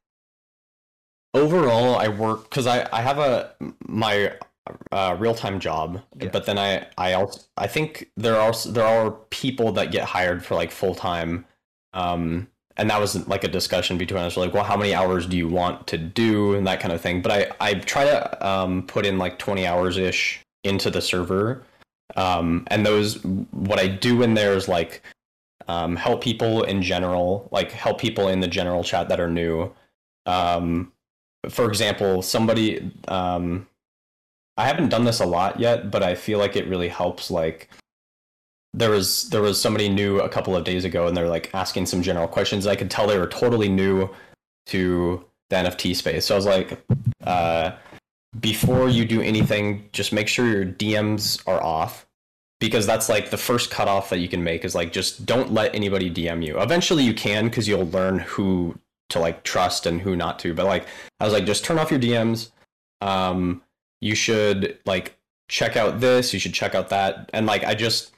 [1.34, 3.54] overall i work because I, I have a
[3.86, 4.32] my
[4.90, 6.30] uh, real-time job Yeah.
[6.30, 10.44] but then i i also i think there are there are people that get hired
[10.44, 11.44] for like full-time
[11.92, 14.36] um and that was like a discussion between us.
[14.36, 16.54] Like well how many hours do you want to do?
[16.54, 17.22] and that kind of thing.
[17.22, 21.62] But i i try to um put in like 20 hours ish into the server.
[22.16, 25.02] Um and those what i do in there is like
[25.68, 29.72] um help people in general like help people in the general chat that are new.
[30.26, 30.92] Um
[31.48, 33.66] for example, somebody um
[34.58, 37.68] I haven't done this a lot yet, but I feel like it really helps like
[38.74, 41.86] there was there was somebody new a couple of days ago and they're like asking
[41.86, 42.66] some general questions.
[42.66, 44.10] I could tell they were totally new
[44.66, 46.26] to the NFT space.
[46.26, 46.84] So I was like
[47.24, 47.72] uh
[48.40, 52.06] before you do anything, just make sure your DMs are off
[52.58, 55.74] because that's like the first cutoff that you can make is like just don't let
[55.74, 56.60] anybody DM you.
[56.60, 58.78] Eventually you can because you'll learn who
[59.10, 60.54] to like trust and who not to.
[60.54, 60.86] But like
[61.20, 62.50] I was like, just turn off your DMs.
[63.00, 63.62] Um,
[64.00, 65.16] you should like
[65.48, 67.30] check out this, you should check out that.
[67.32, 68.12] And like I just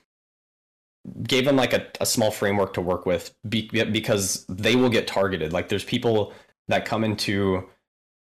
[1.22, 5.06] gave them like a, a small framework to work with be, because they will get
[5.06, 5.52] targeted.
[5.52, 6.32] Like there's people
[6.68, 7.68] that come into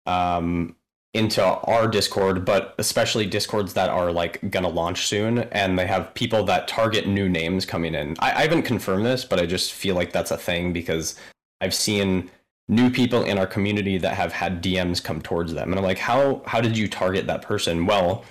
[0.05, 0.75] um
[1.13, 6.13] into our Discord, but especially Discords that are like gonna launch soon, and they have
[6.13, 8.15] people that target new names coming in.
[8.19, 11.15] I, I haven't confirmed this, but I just feel like that's a thing because
[11.59, 12.31] I've seen
[12.69, 15.97] new people in our community that have had DMs come towards them, and I'm like,
[15.97, 17.85] how how did you target that person?
[17.85, 18.23] Well,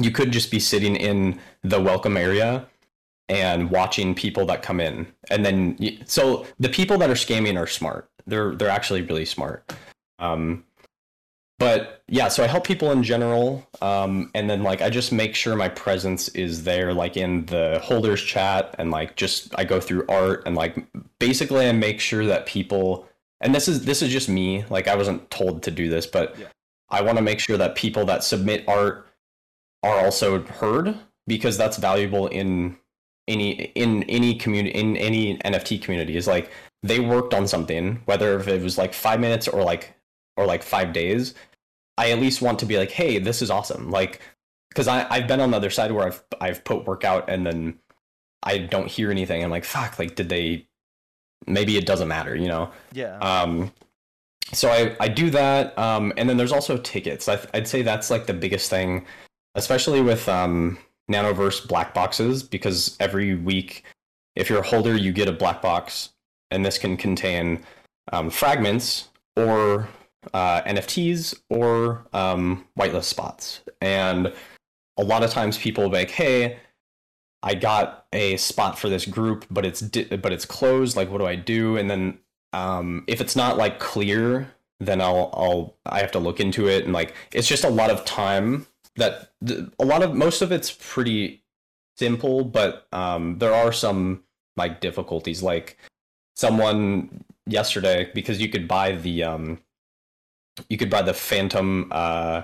[0.00, 2.66] you could just be sitting in the welcome area
[3.28, 7.66] and watching people that come in, and then so the people that are scamming are
[7.66, 8.08] smart.
[8.26, 9.72] They're they're actually really smart.
[10.18, 10.64] Um,
[11.58, 15.34] but yeah so i help people in general um, and then like i just make
[15.34, 19.80] sure my presence is there like in the holders chat and like just i go
[19.80, 20.84] through art and like
[21.18, 23.08] basically i make sure that people
[23.40, 26.38] and this is this is just me like i wasn't told to do this but
[26.38, 26.46] yeah.
[26.90, 29.06] i want to make sure that people that submit art
[29.82, 32.76] are also heard because that's valuable in
[33.26, 36.50] any in any community in any nft community is like
[36.82, 39.94] they worked on something whether if it was like five minutes or like
[40.36, 41.34] or like five days,
[41.96, 43.90] I at least want to be like, hey, this is awesome.
[43.90, 44.20] Like,
[44.70, 47.46] because I I've been on the other side where I've I've put work out and
[47.46, 47.78] then
[48.42, 49.42] I don't hear anything.
[49.42, 50.66] I'm like, fuck, like, did they?
[51.46, 52.70] Maybe it doesn't matter, you know.
[52.92, 53.18] Yeah.
[53.18, 53.72] Um.
[54.52, 55.78] So I I do that.
[55.78, 56.12] Um.
[56.16, 57.28] And then there's also tickets.
[57.28, 59.06] I I'd say that's like the biggest thing,
[59.54, 60.78] especially with um
[61.10, 63.84] Nanoverse black boxes because every week,
[64.36, 66.10] if you're a holder, you get a black box,
[66.50, 67.62] and this can contain
[68.12, 69.88] um, fragments or
[70.32, 73.60] uh, NFTs or um, whitelist spots.
[73.80, 74.32] And
[74.96, 76.58] a lot of times people like, "Hey,
[77.42, 80.96] I got a spot for this group, but it's di- but it's closed.
[80.96, 82.18] Like, what do I do?" And then
[82.52, 86.84] um, if it's not like clear, then I'll I'll I have to look into it.
[86.84, 88.66] And like, it's just a lot of time.
[88.96, 89.32] That
[89.78, 91.42] a lot of most of it's pretty
[91.96, 94.22] simple, but um, there are some
[94.56, 95.42] like difficulties.
[95.42, 95.76] Like
[96.36, 99.58] someone yesterday because you could buy the um
[100.68, 102.42] you could buy the Phantom, uh,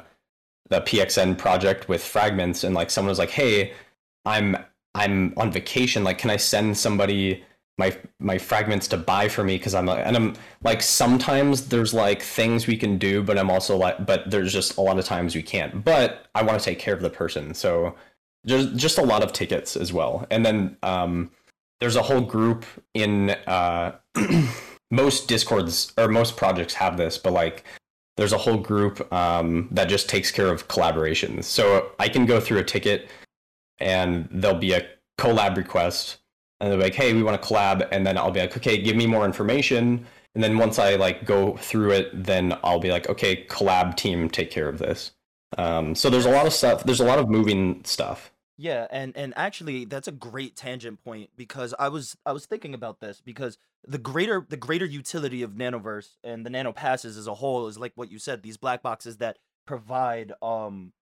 [0.68, 3.72] the PXN project with fragments, and like someone was like, "Hey,
[4.24, 4.56] I'm
[4.94, 6.04] I'm on vacation.
[6.04, 7.44] Like, can I send somebody
[7.80, 9.58] my my fragments to buy for me?
[9.58, 13.76] Because I'm and I'm like sometimes there's like things we can do, but I'm also
[13.76, 15.84] like, but there's just a lot of times we can't.
[15.84, 17.96] But I want to take care of the person, so
[18.44, 20.26] there's just a lot of tickets as well.
[20.30, 21.30] And then um,
[21.80, 22.64] there's a whole group
[22.94, 23.96] in uh,
[24.90, 27.64] most discords or most projects have this, but like
[28.16, 31.44] there's a whole group um, that just takes care of collaborations.
[31.44, 33.08] So I can go through a ticket
[33.78, 34.86] and there'll be a
[35.18, 36.18] collab request
[36.60, 37.88] and they're like, hey, we want to collab.
[37.90, 40.06] And then I'll be like, okay, give me more information.
[40.34, 44.28] And then once I like go through it, then I'll be like, okay, collab team,
[44.28, 45.12] take care of this.
[45.58, 46.84] Um, so there's a lot of stuff.
[46.84, 48.30] There's a lot of moving stuff.
[48.56, 52.74] Yeah, and and actually that's a great tangent point because I was I was thinking
[52.74, 53.56] about this because
[53.88, 57.78] the greater the greater utility of Nanoverse and the Nano passes as a whole is
[57.78, 60.92] like what you said these black boxes that provide um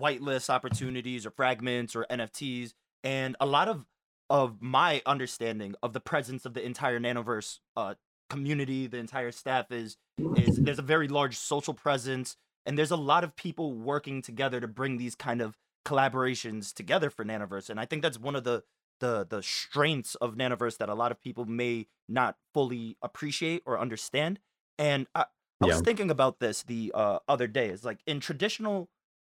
[0.00, 3.84] whitelist opportunities or fragments or NFTs and a lot of
[4.30, 7.94] of my understanding of the presence of the entire Nanoverse uh
[8.30, 9.96] community the entire staff is
[10.36, 14.60] is there's a very large social presence and there's a lot of people working together
[14.60, 18.44] to bring these kind of collaborations together for Nanoverse, and I think that's one of
[18.44, 18.62] the
[19.00, 23.78] the the strengths of Nanoverse that a lot of people may not fully appreciate or
[23.78, 24.38] understand.
[24.78, 25.22] And I,
[25.60, 25.74] I yeah.
[25.74, 27.68] was thinking about this the uh, other day.
[27.68, 28.88] It's like in traditional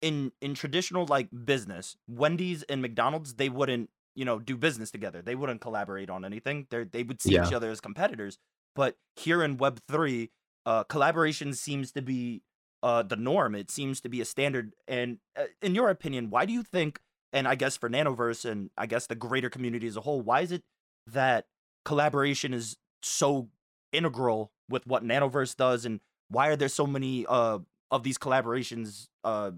[0.02, 5.22] in in traditional like business, Wendy's and McDonald's they wouldn't you know do business together.
[5.22, 6.68] They wouldn't collaborate on anything.
[6.70, 7.48] They they would see yeah.
[7.48, 8.38] each other as competitors.
[8.76, 10.32] But here in Web three,
[10.66, 12.42] uh, collaboration seems to be
[12.84, 13.56] uh, the norm.
[13.56, 14.74] It seems to be a standard.
[14.88, 17.00] And uh, in your opinion, why do you think,
[17.32, 20.42] and I guess for Nanoverse and I guess the greater community as a whole, why
[20.42, 20.64] is it
[21.08, 21.46] that
[21.86, 23.50] collaboration is so
[23.94, 29.08] integral with what Nanoverse does, and why are there so many uh, of these collaborations?
[29.24, 29.52] Uh,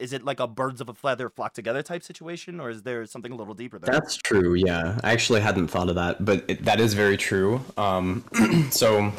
[0.00, 3.04] is it like a birds of a feather flock together type situation, or is there
[3.06, 3.92] something a little deeper there?
[3.92, 4.54] That's true.
[4.54, 7.60] Yeah, I actually hadn't thought of that, but it, that is very true.
[7.76, 8.24] Um,
[8.70, 9.12] so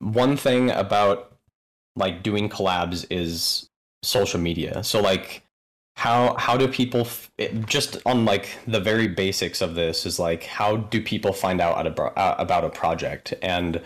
[0.00, 1.36] one thing about
[1.96, 3.68] like doing collabs is
[4.02, 4.82] social media.
[4.82, 5.42] So like
[5.96, 7.30] how how do people f-
[7.66, 11.98] just on like the very basics of this is like how do people find out
[11.98, 13.82] uh, about a project and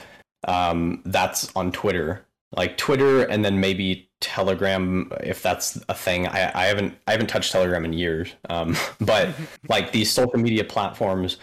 [0.46, 6.26] um, that's on Twitter like Twitter and then maybe Telegram if that's a thing.
[6.26, 9.30] I, I haven't I haven't touched Telegram in years, um, but
[9.68, 11.36] like these social media platforms,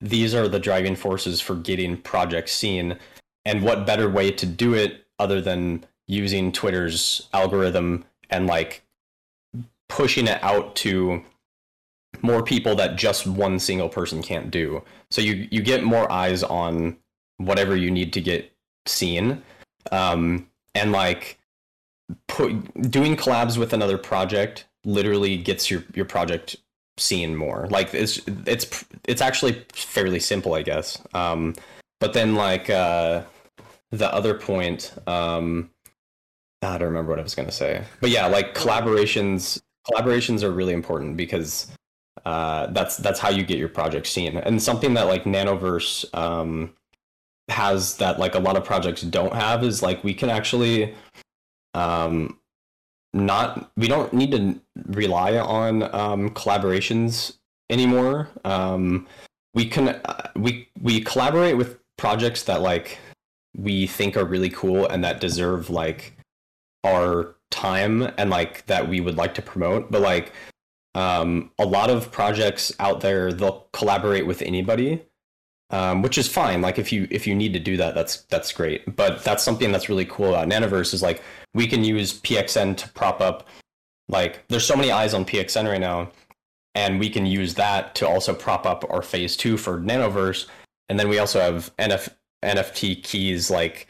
[0.00, 2.98] these are the driving forces for getting projects seen.
[3.44, 8.82] And what better way to do it other than using Twitter's algorithm and like
[9.88, 11.22] pushing it out to
[12.22, 14.82] more people that just one single person can't do.
[15.10, 16.96] So you you get more eyes on
[17.38, 18.52] whatever you need to get
[18.86, 19.42] seen,
[19.90, 21.38] um, and like
[22.28, 26.56] put doing collabs with another project literally gets your your project
[26.98, 27.66] seen more.
[27.70, 31.00] Like it's it's it's actually fairly simple, I guess.
[31.14, 31.54] Um,
[32.00, 33.22] but then like uh,
[33.90, 35.70] the other point, um,
[36.62, 37.84] I don't remember what I was gonna say.
[38.00, 41.70] But yeah, like collaborations collaborations are really important because
[42.24, 44.36] uh, that's that's how you get your project seen.
[44.36, 46.74] And something that like Nanoverse um,
[47.48, 50.94] has that like a lot of projects don't have is like we can actually
[51.74, 52.38] um,
[53.12, 57.36] not we don't need to rely on um, collaborations
[57.70, 58.28] anymore.
[58.44, 59.06] Um,
[59.54, 62.98] we can uh, we we collaborate with projects that like
[63.56, 66.16] we think are really cool and that deserve like
[66.84, 69.90] our time and like that we would like to promote.
[69.90, 70.32] But like
[70.94, 75.02] um, a lot of projects out there, they'll collaborate with anybody.
[75.70, 76.60] Um, which is fine.
[76.60, 78.94] Like if you if you need to do that, that's that's great.
[78.94, 81.22] But that's something that's really cool about Nanoverse is like
[81.54, 83.46] we can use PXN to prop up
[84.08, 86.10] like there's so many eyes on PXN right now,
[86.74, 90.46] and we can use that to also prop up our phase two for Nanoverse,
[90.88, 92.08] and then we also have NF,
[92.42, 93.88] NFT keys like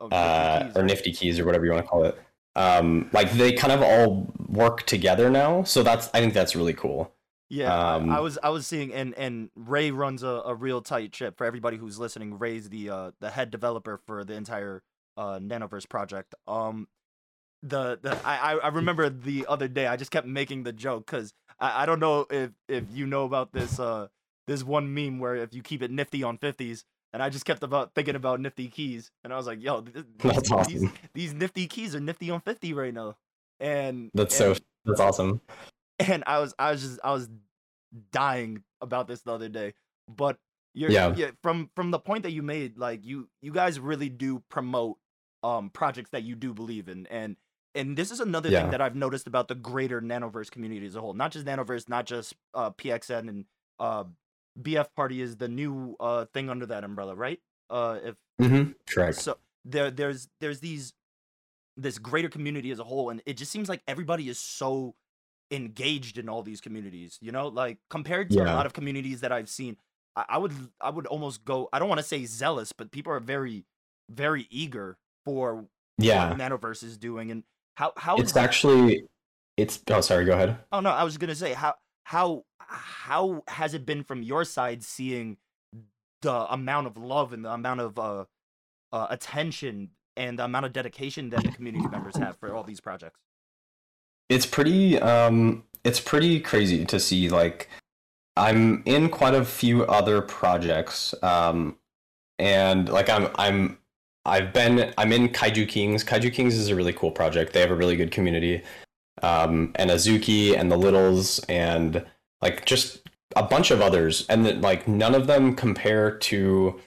[0.00, 0.76] Oh, uh, keys.
[0.76, 2.20] or Nifty keys or whatever you want to call it.
[2.56, 6.74] Um, like they kind of all work together now, so that's I think that's really
[6.74, 7.10] cool.
[7.48, 10.82] Yeah, I- Um, I was I was seeing and and Ray runs a, a real
[10.82, 12.38] tight ship for everybody who's listening.
[12.38, 14.82] Ray's the uh the head developer for the entire
[15.16, 16.34] uh Nanoverse project.
[16.46, 16.86] Um
[17.66, 21.32] the the I I- remember the other day I just kept making the joke cuz
[21.58, 24.08] I, I don't know if if you know about this uh
[24.46, 27.62] this one meme where if you keep it nifty on 50s and I just kept
[27.62, 30.72] about thinking about nifty keys and I was like, yo, th- That's these, awesome.
[30.80, 33.16] these these nifty keys are nifty on 50 right now.
[33.60, 35.40] And That's and- so that's awesome.
[35.98, 37.28] and I was I was just I was
[38.12, 39.74] dying about this the other day.
[40.14, 40.36] But
[40.74, 41.14] you're Yeah.
[41.16, 41.30] yeah.
[41.42, 44.98] from from the point that you made, like you you guys really do promote
[45.42, 47.36] um projects that you do believe in and
[47.74, 48.62] and this is another Yeah.
[48.62, 51.14] thing that I've noticed about the greater Nanoverse community as a whole.
[51.14, 53.44] Not just Nanoverse, not just uh PXN and
[53.78, 54.04] uh
[54.60, 57.40] BF Party is the new uh thing under that umbrella, right?
[57.70, 58.72] Uh if Mm-hmm.
[58.88, 59.16] Correct.
[59.16, 60.92] so there there's there's these
[61.76, 64.94] this greater community as a whole and it just seems like everybody is so
[65.50, 69.30] engaged in all these communities you know like compared to a lot of communities that
[69.32, 69.76] i've seen
[70.16, 73.12] I, I would i would almost go i don't want to say zealous but people
[73.12, 73.64] are very
[74.10, 75.66] very eager for
[75.98, 76.30] Yeah.
[76.30, 79.04] what nanoverse is doing and how how It's that- actually
[79.56, 80.58] it's oh sorry, go ahead.
[80.72, 84.82] oh no i was gonna say how how how has it been from your side
[84.82, 85.36] seeing
[86.22, 88.24] the amount of love and the amount of uh,
[88.92, 92.80] uh attention and the amount of dedication that the community members have for all these
[92.80, 93.20] projects
[94.28, 97.68] It's pretty um it's pretty crazy to see like
[98.36, 101.76] I'm in quite a few other projects um
[102.38, 103.78] and like I'm I'm
[104.26, 106.02] I've been I'm in Kaiju Kings.
[106.02, 107.52] Kaiju Kings is a really cool project.
[107.52, 108.62] They have a really good community.
[109.22, 112.04] Um and Azuki and the Littles and
[112.40, 113.00] like just
[113.36, 116.80] a bunch of others and that like none of them compare to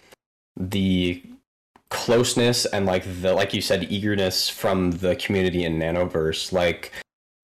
[0.56, 1.22] the
[1.90, 6.92] closeness and like the like you said eagerness from the community in Nanoverse like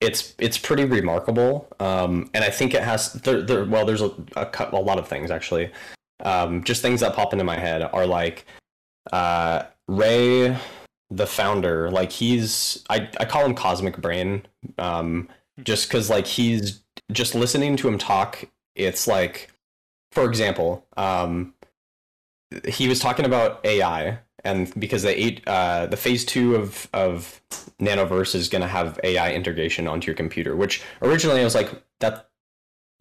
[0.01, 4.11] it's it's pretty remarkable um and I think it has there, there well there's a,
[4.35, 5.71] a, a lot of things actually
[6.23, 8.45] um just things that pop into my head are like
[9.13, 10.57] uh Ray
[11.09, 14.45] the founder like he's I I call him cosmic brain
[14.79, 15.29] um
[15.63, 19.51] just cuz like he's just listening to him talk it's like
[20.11, 21.53] for example um
[22.67, 27.41] he was talking about AI, and because the eight, uh, the phase two of of
[27.79, 30.55] Nanoverse is going to have AI integration onto your computer.
[30.55, 32.29] Which originally I was like, that,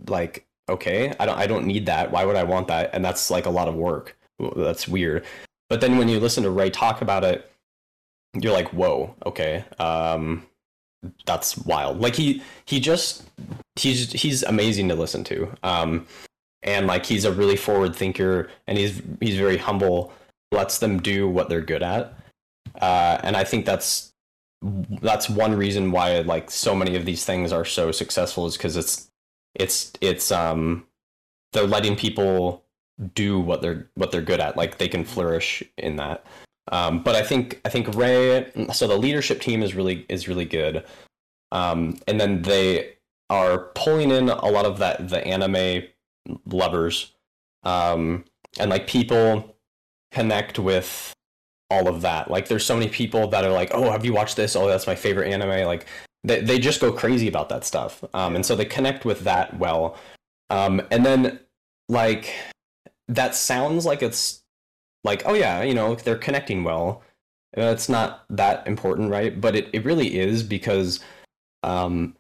[0.07, 2.11] like, okay, I don't, I don't need that.
[2.11, 2.91] Why would I want that?
[2.93, 4.17] And that's like a lot of work.
[4.57, 5.25] That's weird.
[5.73, 7.51] But then when you listen to Ray talk about it,
[8.39, 10.47] you're like, whoa, okay, um,
[11.25, 11.99] that's wild.
[11.99, 13.25] Like he he just
[13.77, 15.51] he's he's amazing to listen to.
[15.63, 16.07] Um,
[16.63, 20.13] and like he's a really forward thinker and he's he's very humble
[20.53, 22.19] lets them do what they're good at
[22.83, 24.13] uh, and i think that's
[25.01, 28.77] that's one reason why like so many of these things are so successful is because
[28.77, 29.11] it's
[29.55, 30.87] it's it's um
[31.55, 32.62] they're letting people
[33.15, 34.57] do what they're what they're good at.
[34.57, 36.25] Like they can flourish in that.
[36.71, 40.45] Um, but i think i think ray so the leadership team is really is really
[40.45, 40.85] good.
[41.51, 42.95] Um, and then they
[43.29, 45.85] are pulling in a lot of that the anime
[46.47, 47.13] lovers.
[47.65, 48.25] Um
[48.59, 49.57] and like people
[50.13, 51.13] connect with
[51.71, 52.31] all of that.
[52.31, 54.55] Like there's so many people that are like oh have you watched this?
[54.55, 55.67] Oh that's my favorite anime.
[55.67, 55.87] Like
[56.25, 58.05] they, they just go crazy about that stuff.
[58.15, 59.97] Um, and so they connect with that well.
[60.51, 61.41] Um, and then
[61.89, 62.35] like
[63.09, 64.43] that sounds like it's
[65.05, 67.03] like oh yeah you know they're connecting well
[67.55, 71.01] it's not that important right but it, it really is because
[71.63, 72.17] um,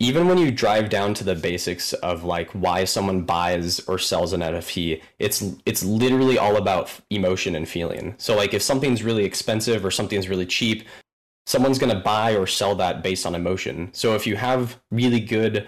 [0.00, 4.32] even when you drive down to the basics of like why someone buys or sells
[4.32, 8.14] an NFT, it's it's literally all about emotion and feeling.
[8.18, 10.86] So like if something's really expensive or something's really cheap,
[11.46, 13.90] someone's going to buy or sell that based on emotion.
[13.92, 15.66] So if you have really good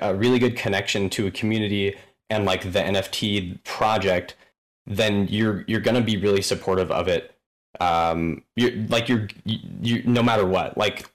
[0.00, 1.96] a really good connection to a community
[2.30, 4.36] and like the NFT project,
[4.86, 7.30] then you're you're going to be really supportive of it.
[7.80, 10.78] Um you're like you're you, you no matter what.
[10.78, 11.10] Like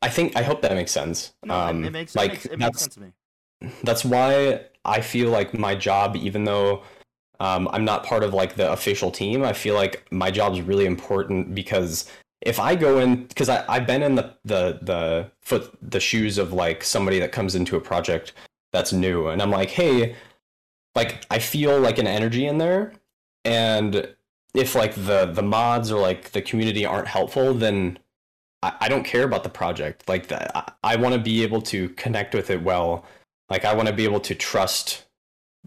[0.00, 1.32] I think I hope that makes sense.
[1.44, 3.12] No, um, it, makes like it makes, it makes sense to me.
[3.82, 6.82] that's why I feel like my job, even though
[7.40, 10.60] um, I'm not part of like the official team, I feel like my job is
[10.62, 12.08] really important because
[12.40, 16.52] if I go in, because I've been in the the the foot the shoes of
[16.52, 18.32] like somebody that comes into a project
[18.72, 20.16] that's new, and I'm like, hey,
[20.94, 22.92] like I feel like an energy in there,
[23.44, 24.14] and
[24.54, 27.98] if like the the mods or like the community aren't helpful, then
[28.62, 30.08] I, I don't care about the project.
[30.08, 33.04] Like that, I, I want to be able to connect with it well.
[33.50, 35.04] Like I want to be able to trust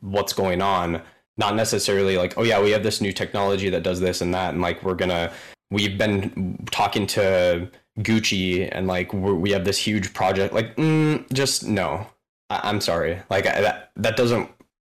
[0.01, 1.01] what's going on,
[1.38, 4.53] not necessarily like, oh yeah, we have this new technology that does this and that,
[4.53, 5.32] and like we're gonna.
[5.71, 7.69] We've been talking to
[7.99, 10.53] Gucci and like we have this huge project.
[10.53, 12.07] Like, mm, just no.
[12.51, 13.21] I, I'm sorry.
[13.32, 14.49] Like I, that that doesn't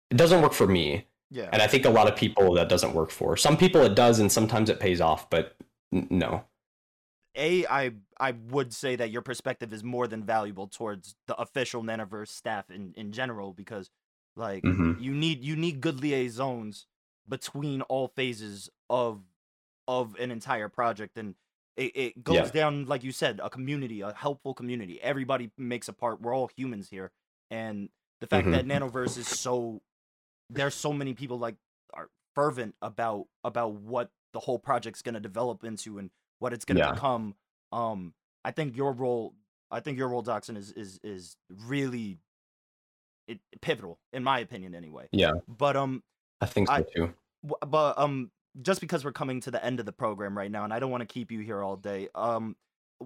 [0.09, 1.05] it doesn't work for me.
[1.31, 1.49] Yeah.
[1.53, 3.37] And I think a lot of people that doesn't work for.
[3.37, 5.55] Some people it does, and sometimes it pays off, but
[5.93, 6.43] n- no.
[7.35, 11.83] A, I I would say that your perspective is more than valuable towards the official
[11.83, 13.91] Nanoverse staff in, in general because
[14.35, 14.99] like Mhm.
[14.99, 16.87] you need you need good liaisons
[17.27, 19.21] between all phases of
[19.87, 21.35] of an entire project and
[21.77, 22.49] it, it goes Yeah.
[22.51, 26.49] down like you said a community a helpful community everybody makes a part we're all
[26.55, 27.11] humans here
[27.51, 27.89] and
[28.19, 28.51] the fact Mhm.
[28.51, 29.81] that nanoverse is so
[30.49, 31.55] there's so many people like
[31.93, 36.65] are fervent about about what the whole project's going to develop into and what it's
[36.65, 36.91] going to Yeah.
[36.93, 37.35] become
[37.71, 38.13] um
[38.45, 39.33] i think your role
[39.71, 42.17] i think your role doxson is is is really
[43.27, 46.03] it, pivotal in my opinion anyway Yeah, but um
[46.41, 47.13] I think so I- too.
[47.67, 48.31] but um
[48.61, 50.91] just because we're coming to the end of the program right now and i don't
[50.91, 52.55] want to keep you here all day um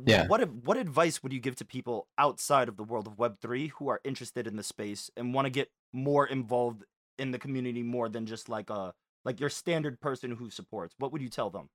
[0.05, 0.25] Yeah.
[0.27, 3.89] what what advice would you give to people outside of the world of web3 who
[3.89, 6.83] are interested in the space and want to get more involved
[7.17, 8.93] in the community more than just like a
[9.25, 11.69] like your standard person who supports what would you tell them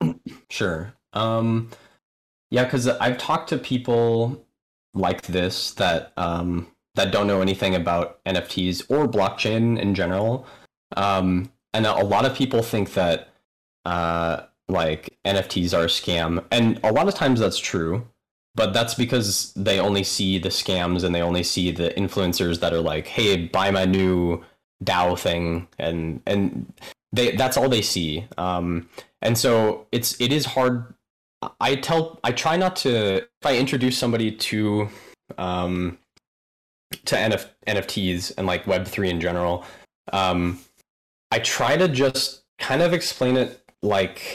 [0.50, 0.94] Sure.
[1.12, 1.70] Um,
[2.50, 4.44] yeah, because I've talked to people
[4.94, 10.46] like this that um, that don't know anything about NFTs or blockchain in general,
[10.96, 13.28] um, and a lot of people think that
[13.84, 18.06] uh, like NFTs are a scam, and a lot of times that's true.
[18.54, 22.72] But that's because they only see the scams and they only see the influencers that
[22.72, 24.42] are like, "Hey, buy my new
[24.84, 26.72] DAO thing," and and
[27.12, 28.26] they that's all they see.
[28.36, 28.88] Um,
[29.22, 30.94] and so it's it is hard
[31.60, 34.88] i tell i try not to if i introduce somebody to
[35.36, 35.98] um
[37.04, 39.64] to NF, nfts and like web3 in general
[40.12, 40.58] um
[41.30, 44.34] i try to just kind of explain it like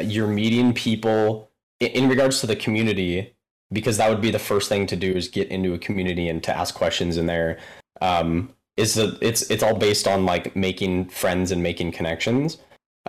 [0.00, 3.34] you're meeting people in, in regards to the community
[3.72, 6.42] because that would be the first thing to do is get into a community and
[6.44, 7.58] to ask questions in there
[8.00, 12.58] um is that it's it's all based on like making friends and making connections.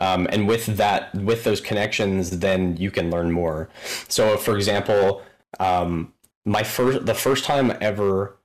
[0.01, 3.70] Um, and with that with those connections then you can learn more.
[4.09, 5.22] So for example
[5.59, 6.13] um,
[6.45, 8.36] my first the first time ever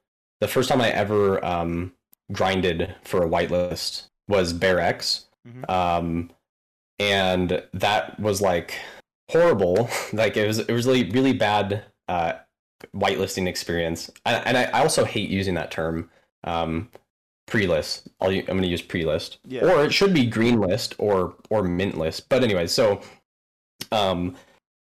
[0.40, 1.92] the first time i ever um,
[2.32, 5.68] grinded for a whitelist was bearx Mhm.
[5.70, 6.30] um,
[6.98, 8.74] and that was like
[9.30, 9.88] horrible.
[10.12, 12.34] Like it was it was really really bad uh,
[12.94, 14.10] whitelisting experience.
[14.24, 16.10] And, and I, I also hate using that term.
[16.44, 16.90] Um,
[17.50, 18.08] pre-list.
[18.20, 19.38] I'll, u- i'm going to use pre-list.
[19.46, 19.64] Yeah.
[19.66, 22.28] or it should be green list or or mint list.
[22.30, 23.02] But anyway so
[23.92, 24.36] um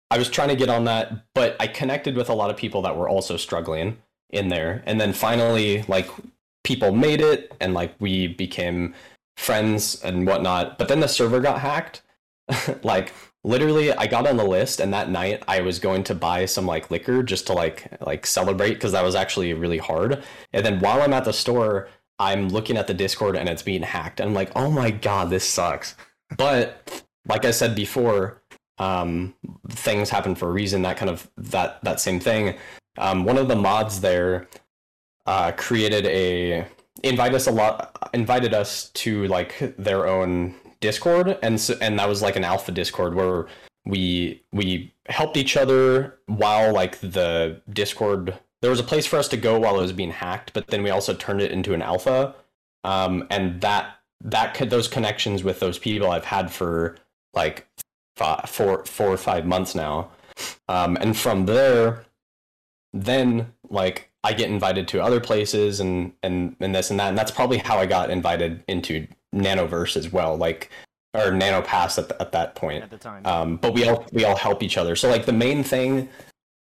[0.10, 2.82] i was trying to get on that but i connected with a lot of people
[2.84, 3.98] that were also struggling
[4.32, 4.82] in there.
[4.88, 6.10] And then finally like
[6.64, 8.96] people made it and like we became
[9.38, 10.78] friends and whatnot.
[10.80, 12.02] But then the server got hacked.
[12.84, 13.14] Like
[13.46, 16.66] literally i got on the list and that night i was going to buy some
[16.66, 20.24] like liquor just to like like celebrate because that was actually really hard.
[20.54, 21.90] And then while i'm at the store
[22.20, 24.20] i'm looking at the discord and it's being hacked.
[24.20, 25.96] And i'm like oh my god this sucks.
[26.38, 28.42] But like i said before
[28.80, 29.36] um
[29.70, 32.58] things happen for a reason that kind of that that same thing.
[32.98, 34.48] Um one of the mods there
[35.26, 36.66] uh created a
[37.04, 41.38] invited us a lot invited us to like their own discord.
[41.42, 43.48] And so, and that was like an alpha discord where
[43.86, 48.38] we we helped each other while like the Discord.
[48.64, 50.84] There was a place for us to go while it was being hacked, but then
[50.84, 52.34] we also turned it into an alpha,
[52.86, 56.96] um, and that that could those connections with those people I've had for
[57.34, 57.68] like
[58.16, 60.12] five, four four or five months now,
[60.70, 62.06] um, and from there,
[62.94, 67.18] then like I get invited to other places and and and this and that, and
[67.18, 70.72] that's probably how I got invited into Nanoverse as well, like
[71.14, 72.86] or NanoPass at, the, at that point.
[72.86, 73.26] At the time.
[73.26, 74.96] Um, but we all we all help each other.
[74.96, 76.08] So like the main thing,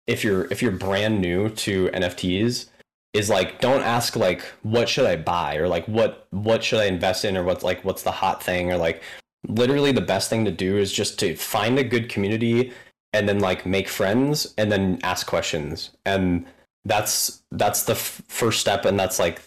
[0.08, 2.68] if you're if you're brand new to NFTs,
[3.14, 6.86] is like don't ask like what should I buy or like what what should I
[6.86, 9.02] invest in or what's like what's the hot thing or like
[9.48, 12.72] literally the best thing to do is just to find a good community
[13.14, 15.92] and then like make friends and then ask questions.
[16.06, 16.46] And
[16.86, 19.42] that's that's the f- first step and that's like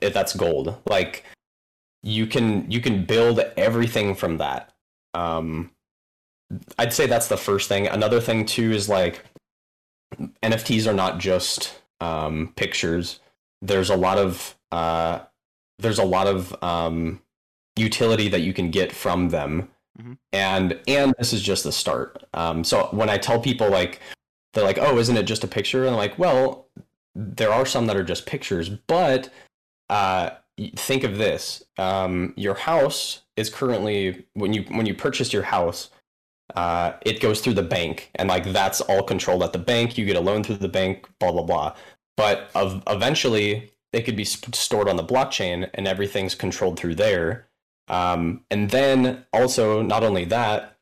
[0.00, 0.76] th- that's gold.
[0.86, 1.24] Like
[2.02, 4.72] you can you can build everything from that.
[5.14, 5.70] Um
[6.78, 7.86] i'd say that's the first thing.
[7.86, 9.24] Another thing too is like
[10.42, 13.20] nfts are not just um pictures.
[13.62, 15.20] There's a lot of uh
[15.78, 17.20] there's a lot of um
[17.76, 19.68] utility that you can get from them.
[20.00, 20.18] Mhm.
[20.32, 22.24] and and this is just the start.
[22.34, 24.00] Um so when i tell people like
[24.52, 25.82] they're like oh isn't it just a picture?
[25.82, 26.68] And i'm like well
[27.14, 29.30] there are some that are just pictures but
[29.88, 30.30] uh
[30.76, 31.62] think of this.
[31.78, 35.90] Um your house is currently when you when you purchased your house
[36.54, 39.98] uh it goes through the bank and like that's all controlled at the bank.
[39.98, 41.74] You get a loan through the bank blah blah blah.
[42.16, 46.94] But of, eventually it could be sp- stored on the blockchain and everything's controlled through
[46.96, 47.48] there.
[47.88, 50.78] Um, and then also not only that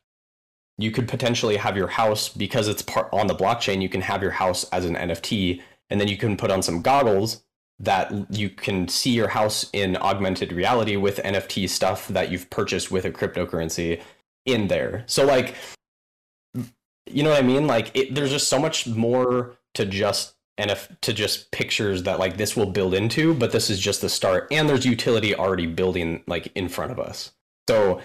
[0.78, 4.22] you could potentially have your house because it's part on the blockchain you can have
[4.22, 5.60] your house as an nft
[5.90, 7.42] and then you can put on some goggles
[7.80, 12.90] that you can see your house in augmented reality with nft stuff that you've purchased
[12.90, 14.00] with a cryptocurrency
[14.49, 15.55] in there so like
[17.07, 21.01] you know what i mean like it, there's just so much more to just NF
[21.03, 24.49] to just pictures that like this will build into, but this is just the start.
[24.51, 27.32] And there's utility already building like in front of us.
[27.68, 28.01] So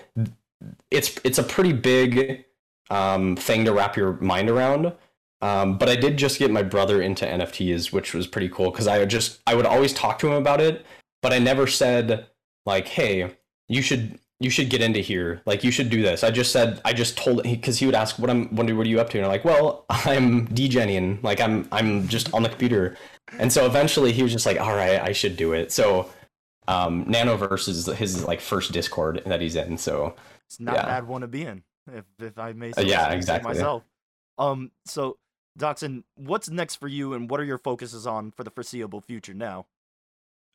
[0.92, 2.46] it's it's a pretty big
[2.90, 4.94] um, thing to wrap your mind around.
[5.42, 8.88] Um, but I did just get my brother into NFTs, which was pretty cool because
[8.88, 10.86] I just I would always talk to him about it,
[11.22, 12.28] but I never said
[12.66, 13.36] like, "Hey,
[13.68, 15.42] you should you should get into here.
[15.46, 18.20] Like, you should do this." I just said I just told because he would ask,
[18.20, 21.24] "What I'm what are, what are you up to?" And I'm like, "Well, I'm degenning.
[21.24, 22.98] Like, I'm I'm just on the computer."
[23.40, 26.10] And so eventually he was just like, "All right, I should do it." So
[26.68, 29.78] um, Nanoverse is his like first Discord that he's in.
[29.78, 30.16] So
[30.48, 30.84] It's not Yeah.
[30.84, 33.54] a bad one to be in, if if I may Uh, say yeah, exactly.
[33.54, 33.84] myself.
[34.38, 35.18] Um, so
[35.60, 39.34] Doxon, what's next for you, and what are your focuses on for the foreseeable future
[39.34, 39.66] now?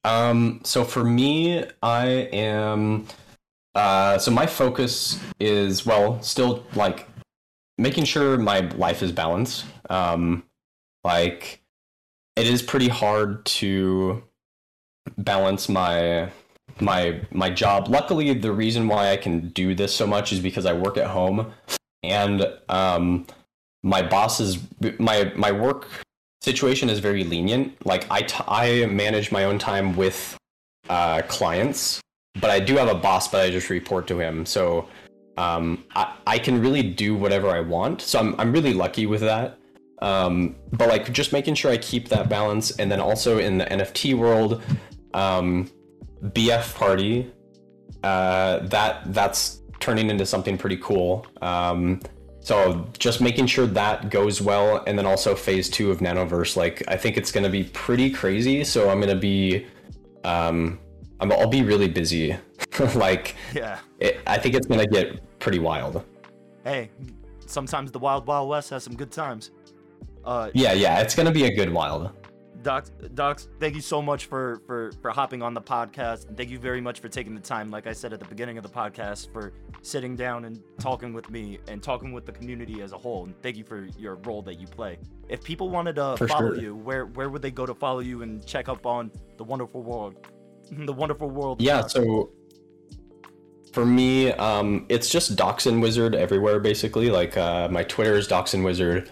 [0.05, 3.07] Um, so for me, I am.
[3.75, 7.09] Uh, so my focus is well, still like
[7.77, 9.65] making sure my life is balanced.
[9.89, 10.45] Um,
[11.05, 11.61] like
[12.37, 14.23] it is pretty hard to
[15.17, 16.31] balance my
[16.81, 17.89] my my job.
[17.89, 21.07] Luckily, the reason why I can do this so much is because I work at
[21.09, 21.53] home,
[22.03, 23.27] and um,
[23.83, 24.59] my boss is
[24.99, 25.89] my my work
[26.41, 27.75] situation is very lenient.
[27.87, 30.37] Like I, t- I manage my own time with
[30.89, 32.01] uh, clients,
[32.35, 34.47] but I do have a boss, but I just report to him.
[34.47, 34.89] So
[35.37, 38.01] um, I, I can really do whatever I want.
[38.03, 39.59] So I'm, I'm really lucky with that.
[40.01, 43.65] Um, but like just making sure I keep that balance, and then also in the
[43.65, 44.63] NFT world,
[45.15, 45.71] um,
[46.23, 47.33] BF Party,
[48.05, 51.27] uh, that that's turning into something pretty cool.
[51.43, 52.01] Um,
[52.41, 56.57] so just making sure that goes well, and then also phase two of Nanoverse.
[56.57, 58.63] Like I think it's gonna be pretty crazy.
[58.65, 59.67] So I'm gonna be,
[60.25, 60.79] um,
[61.21, 62.37] I'm, I'll be really busy.
[62.95, 63.79] like Yeah.
[63.99, 66.05] it, I think it's gonna get pretty wild.
[66.65, 66.91] Hey,
[67.47, 69.51] sometimes the Wild Wild West has some good times.
[70.25, 72.11] Uh, Yeah, yeah, it's gonna be a good wild.
[72.61, 76.37] Docs, Docs, thank you so much for for for hopping on the podcast.
[76.37, 78.65] Thank you very much for taking the time, like I said at the beginning of
[78.65, 82.93] the podcast, for sitting down and talking with me and talking with the community as
[82.93, 83.25] a whole.
[83.25, 84.99] And thank you for your role that you play.
[85.29, 86.61] If people wanted to For follow sure.
[86.61, 89.85] you, where where would they go to follow you and check up on the wonderful
[89.85, 90.17] world,
[90.71, 91.61] the wonderful world?
[91.61, 92.31] Yeah, so
[93.73, 97.11] for me, um, it's just Doxin Wizard everywhere, basically.
[97.11, 99.11] Like uh, my Twitter is Doxin Wizard,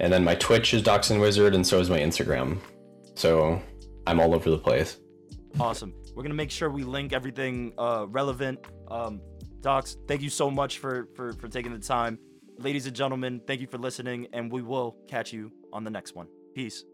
[0.00, 2.58] and then my Twitch is Doxin Wizard, and so is my Instagram.
[3.14, 3.60] So
[4.06, 4.98] I'm all over the place.
[5.60, 5.94] Awesome.
[6.14, 8.58] We're gonna make sure we link everything uh, relevant.
[8.90, 9.20] Um,
[9.60, 12.18] Docs, thank you so much for, for for taking the time.
[12.58, 16.14] Ladies and gentlemen, thank you for listening, and we will catch you on the next
[16.14, 16.26] one.
[16.54, 16.84] Peace.